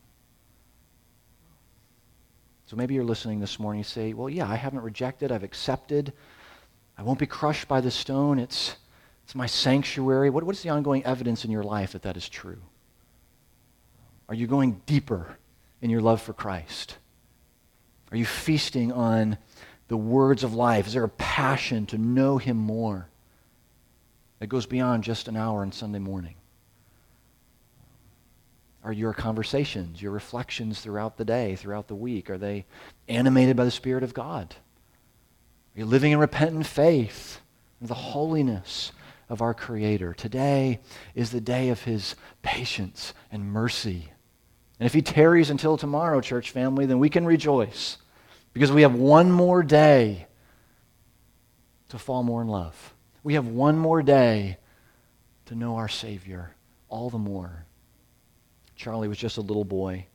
So 2.66 2.76
maybe 2.76 2.96
you're 2.96 3.06
listening 3.06 3.40
this 3.40 3.60
morning 3.60 3.80
and 3.80 3.86
say, 3.86 4.12
well, 4.14 4.30
yeah, 4.30 4.50
I 4.50 4.56
haven't 4.56 4.82
rejected, 4.82 5.32
I've 5.32 5.44
accepted. 5.44 6.12
I 6.98 7.04
won't 7.04 7.18
be 7.18 7.26
crushed 7.26 7.70
by 7.70 7.80
the 7.80 7.92
stone. 7.92 8.40
It's, 8.40 8.76
it's 9.28 9.36
my 9.36 9.46
sanctuary. 9.46 10.30
What, 10.30 10.46
what 10.46 10.56
is 10.56 10.64
the 10.64 10.70
ongoing 10.70 11.04
evidence 11.06 11.44
in 11.44 11.52
your 11.52 11.64
life 11.64 11.92
that 11.92 12.04
that 12.04 12.16
is 12.16 12.30
true? 12.30 12.62
Are 14.30 14.36
you 14.36 14.48
going 14.48 14.82
deeper 14.86 15.38
in 15.82 15.90
your 15.90 16.00
love 16.02 16.22
for 16.22 16.32
Christ? 16.32 16.98
Are 18.10 18.18
you 18.18 18.26
feasting 18.26 18.92
on 18.92 19.38
the 19.90 19.98
words 19.98 20.46
of 20.46 20.54
life? 20.54 20.88
Is 20.88 20.94
there 20.94 21.04
a 21.04 21.10
passion 21.10 21.86
to 21.88 21.98
know 21.98 22.38
Him 22.38 22.56
more? 22.56 23.10
that 24.40 24.48
goes 24.48 24.66
beyond 24.66 25.04
just 25.04 25.28
an 25.28 25.36
hour 25.36 25.62
on 25.62 25.72
Sunday 25.72 26.00
morning? 26.00 26.36
Are 28.84 28.94
your 28.94 29.14
conversations, 29.14 30.02
your 30.02 30.12
reflections 30.12 30.80
throughout 30.80 31.18
the 31.18 31.26
day, 31.26 31.56
throughout 31.56 31.88
the 31.88 31.96
week, 31.96 32.30
are 32.30 32.38
they 32.38 32.66
animated 33.10 33.58
by 33.58 33.66
the 33.66 33.72
Spirit 33.72 34.04
of 34.04 34.14
God? 34.14 34.56
Are 35.76 35.80
you 35.80 35.86
living 35.86 36.12
in 36.12 36.20
repentant 36.20 36.66
faith, 36.66 37.42
and 37.80 37.90
the 37.90 37.96
holiness 37.96 38.92
of 39.30 39.42
our 39.42 39.54
Creator? 39.54 40.14
Today 40.14 40.80
is 41.16 41.32
the 41.32 41.42
day 41.42 41.70
of 41.70 41.84
His 41.84 42.16
patience 42.42 43.14
and 43.32 43.52
mercy. 43.52 44.12
And 44.80 44.86
if 44.86 44.94
He 44.94 45.02
tarries 45.02 45.50
until 45.50 45.78
tomorrow, 45.78 46.22
church 46.22 46.52
family, 46.52 46.86
then 46.86 47.00
we 47.00 47.10
can 47.10 47.26
rejoice 47.26 47.98
because 48.54 48.72
we 48.72 48.82
have 48.82 48.96
one 48.96 49.32
more 49.32 49.64
day 49.64 50.28
to 51.90 51.98
fall 51.98 52.24
more 52.24 52.42
in 52.42 52.48
love. 52.48 52.94
We 53.24 53.36
have 53.36 53.48
one 53.48 53.78
more 53.78 54.02
day 54.02 54.58
to 55.46 55.56
know 55.56 55.76
our 55.76 55.88
Savior 55.88 56.56
all 56.90 57.10
the 57.10 57.18
more. 57.18 57.66
Charlie 58.76 59.08
was 59.08 59.18
just 59.18 59.38
a 59.38 59.42
little 59.42 59.64
boy. 59.64 60.06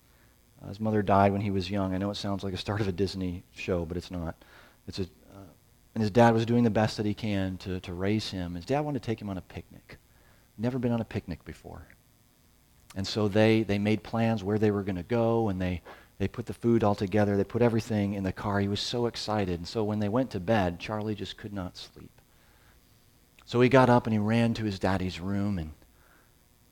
Uh, 0.62 0.68
his 0.68 0.80
mother 0.80 1.02
died 1.02 1.32
when 1.32 1.40
he 1.40 1.50
was 1.50 1.70
young. 1.70 1.94
I 1.94 1.98
know 1.98 2.10
it 2.10 2.16
sounds 2.16 2.44
like 2.44 2.54
a 2.54 2.58
start 2.58 2.80
of 2.80 2.88
a 2.88 2.92
Disney 2.92 3.42
show, 3.54 3.84
but 3.84 3.96
it's 3.96 4.10
not. 4.10 4.36
It's 4.86 4.98
a, 4.98 5.06
and 5.94 6.00
his 6.02 6.10
dad 6.10 6.32
was 6.34 6.46
doing 6.46 6.64
the 6.64 6.70
best 6.70 6.96
that 6.96 7.06
he 7.06 7.14
can 7.14 7.58
to, 7.58 7.80
to 7.80 7.92
raise 7.92 8.30
him. 8.30 8.54
His 8.54 8.64
dad 8.64 8.80
wanted 8.80 9.02
to 9.02 9.06
take 9.06 9.20
him 9.20 9.28
on 9.28 9.38
a 9.38 9.42
picnic. 9.42 9.98
Never 10.56 10.78
been 10.78 10.92
on 10.92 11.00
a 11.00 11.04
picnic 11.04 11.44
before. 11.44 11.86
And 12.94 13.06
so 13.06 13.28
they, 13.28 13.62
they 13.62 13.78
made 13.78 14.02
plans 14.02 14.44
where 14.44 14.58
they 14.58 14.70
were 14.70 14.82
going 14.82 14.96
to 14.96 15.02
go, 15.02 15.48
and 15.48 15.60
they, 15.60 15.82
they 16.18 16.28
put 16.28 16.46
the 16.46 16.54
food 16.54 16.84
all 16.84 16.94
together. 16.94 17.36
They 17.36 17.44
put 17.44 17.62
everything 17.62 18.14
in 18.14 18.22
the 18.22 18.32
car. 18.32 18.60
He 18.60 18.68
was 18.68 18.80
so 18.80 19.06
excited. 19.06 19.58
And 19.58 19.68
so 19.68 19.82
when 19.82 19.98
they 19.98 20.08
went 20.08 20.30
to 20.30 20.40
bed, 20.40 20.78
Charlie 20.78 21.14
just 21.14 21.36
could 21.36 21.52
not 21.52 21.76
sleep. 21.76 22.10
So 23.44 23.60
he 23.60 23.68
got 23.68 23.90
up 23.90 24.06
and 24.06 24.14
he 24.14 24.18
ran 24.18 24.54
to 24.54 24.64
his 24.64 24.78
daddy's 24.78 25.20
room 25.20 25.58
and 25.58 25.72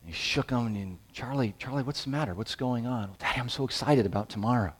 he 0.05 0.13
shook 0.13 0.51
him 0.51 0.67
and 0.67 0.99
Charlie, 1.13 1.55
Charlie, 1.59 1.83
what's 1.83 2.05
the 2.05 2.11
matter? 2.11 2.33
What's 2.35 2.55
going 2.55 2.87
on? 2.87 3.09
Well, 3.09 3.17
Daddy, 3.19 3.41
I'm 3.41 3.49
so 3.49 3.65
excited 3.65 4.07
about 4.07 4.29
tomorrow. 4.29 4.73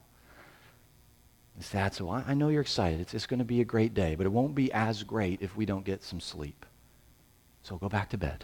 Dad 1.71 1.93
said, 1.93 2.07
well, 2.07 2.23
I 2.27 2.33
know 2.33 2.49
you're 2.49 2.61
excited. 2.61 2.99
It's, 2.99 3.13
it's 3.13 3.25
going 3.25 3.39
to 3.39 3.45
be 3.45 3.61
a 3.61 3.65
great 3.65 3.93
day, 3.93 4.15
but 4.15 4.25
it 4.25 4.31
won't 4.31 4.55
be 4.55 4.71
as 4.71 5.03
great 5.03 5.41
if 5.41 5.55
we 5.55 5.65
don't 5.65 5.85
get 5.85 6.03
some 6.03 6.19
sleep. 6.19 6.65
So 7.63 7.77
go 7.77 7.89
back 7.89 8.09
to 8.09 8.17
bed. 8.17 8.43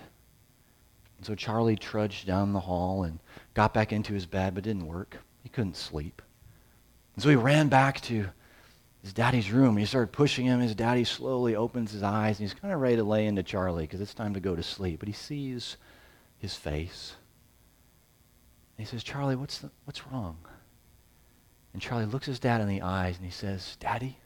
And 1.18 1.26
so 1.26 1.34
Charlie 1.34 1.76
trudged 1.76 2.28
down 2.28 2.54
the 2.54 2.60
hall 2.60 3.04
and 3.04 3.20
got 3.54 3.74
back 3.74 3.92
into 3.92 4.14
his 4.14 4.26
bed, 4.26 4.54
but 4.54 4.64
didn't 4.64 4.86
work. 4.86 5.18
He 5.42 5.50
couldn't 5.50 5.76
sleep. 5.76 6.22
And 7.16 7.24
so 7.24 7.30
he 7.30 7.36
ran 7.36 7.70
back 7.70 8.02
to 8.02 8.28
his 9.02 9.14
daddy's 9.14 9.52
room. 9.52 9.78
He 9.78 9.86
started 9.86 10.12
pushing 10.12 10.46
him. 10.46 10.60
His 10.60 10.76
daddy 10.76 11.04
slowly 11.04 11.56
opens 11.56 11.92
his 11.92 12.04
eyes, 12.04 12.40
and 12.40 12.48
he's 12.48 12.60
kind 12.60 12.74
of 12.74 12.80
ready 12.80 12.98
to 12.98 13.04
lay 13.04 13.26
into 13.26 13.42
Charlie 13.42 13.86
because 13.86 14.02
it's 14.02 14.14
time 14.14 14.36
to 14.36 14.40
go 14.40 14.56
to 14.56 14.64
sleep. 14.64 15.00
But 15.00 15.08
he 15.08 15.14
sees 15.14 15.78
his 16.38 16.54
face. 16.54 17.16
And 18.78 18.86
he 18.86 18.90
says, 18.90 19.04
Charlie, 19.04 19.36
what's, 19.36 19.58
the, 19.60 19.72
what's 19.86 20.06
wrong? 20.08 20.38
And 21.78 21.82
Charlie 21.84 22.06
looks 22.06 22.26
his 22.26 22.40
dad 22.40 22.60
in 22.60 22.68
the 22.68 22.82
eyes 22.82 23.18
and 23.18 23.24
he 23.24 23.30
says, 23.30 23.78
Daddy, 23.80 24.18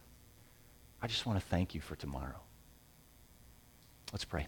I 1.02 1.08
just 1.08 1.26
want 1.26 1.38
to 1.38 1.46
thank 1.46 1.76
you 1.76 1.82
for 1.82 1.98
tomorrow. 1.98 2.40
Let's 4.14 4.24
pray. 4.24 4.48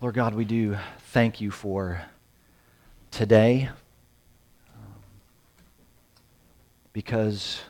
Lord 0.00 0.14
God, 0.14 0.34
we 0.34 0.46
do 0.46 0.78
thank 1.10 1.38
you 1.38 1.50
for 1.50 2.00
today 3.10 3.68
because 6.94 7.60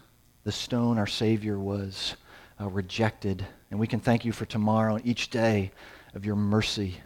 the 0.44 0.52
stone, 0.52 0.96
our 0.96 1.08
Savior, 1.08 1.58
was 1.58 2.14
uh, 2.60 2.68
rejected. 2.68 3.44
And 3.72 3.80
we 3.80 3.88
can 3.88 3.98
thank 3.98 4.24
you 4.24 4.30
for 4.30 4.44
tomorrow 4.44 4.94
and 4.94 5.04
each 5.04 5.30
day 5.30 5.72
of 6.14 6.24
your 6.24 6.36
mercy 6.36 7.00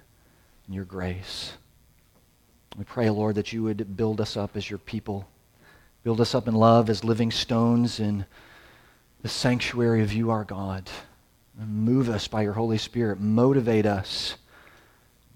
and 0.66 0.74
your 0.74 0.85
grace. 0.85 1.55
We 2.77 2.85
pray, 2.85 3.09
Lord, 3.09 3.37
that 3.37 3.55
you 3.55 3.62
would 3.62 3.96
build 3.96 4.20
us 4.20 4.37
up 4.37 4.55
as 4.55 4.68
your 4.68 4.81
people, 4.81 5.27
build 6.09 6.23
us 6.23 6.35
up 6.35 6.49
in 6.49 6.55
love 6.55 6.88
as 6.88 7.05
living 7.05 7.31
stones 7.31 8.01
in 8.01 8.25
the 9.21 9.29
sanctuary 9.29 10.03
of 10.03 10.11
you, 10.11 10.31
our 10.31 10.42
God. 10.42 10.88
Move 11.55 12.09
us 12.09 12.27
by 12.27 12.40
your 12.40 12.55
Holy 12.55 12.79
Spirit. 12.79 13.21
Motivate 13.21 13.85
us, 13.85 14.37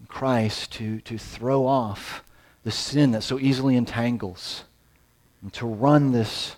Christ, 0.08 0.72
to, 0.72 1.02
to 1.02 1.18
throw 1.18 1.66
off 1.66 2.24
the 2.64 2.70
sin 2.70 3.10
that 3.10 3.22
so 3.22 3.38
easily 3.38 3.76
entangles 3.76 4.64
and 5.42 5.52
to 5.52 5.66
run 5.66 6.12
this, 6.12 6.56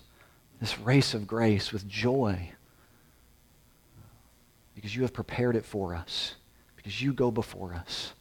this 0.61 0.79
race 0.79 1.13
of 1.13 1.27
grace 1.27 1.73
with 1.73 1.85
joy 1.85 2.51
because 4.75 4.95
you 4.95 5.01
have 5.01 5.11
prepared 5.11 5.57
it 5.57 5.65
for 5.65 5.93
us, 5.93 6.35
because 6.77 7.01
you 7.01 7.11
go 7.11 7.31
before 7.31 7.73
us. 7.73 8.13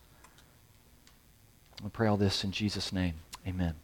I 1.85 1.89
pray 1.89 2.09
all 2.09 2.17
this 2.17 2.43
in 2.43 2.51
Jesus' 2.51 2.93
name. 2.93 3.15
Amen. 3.47 3.77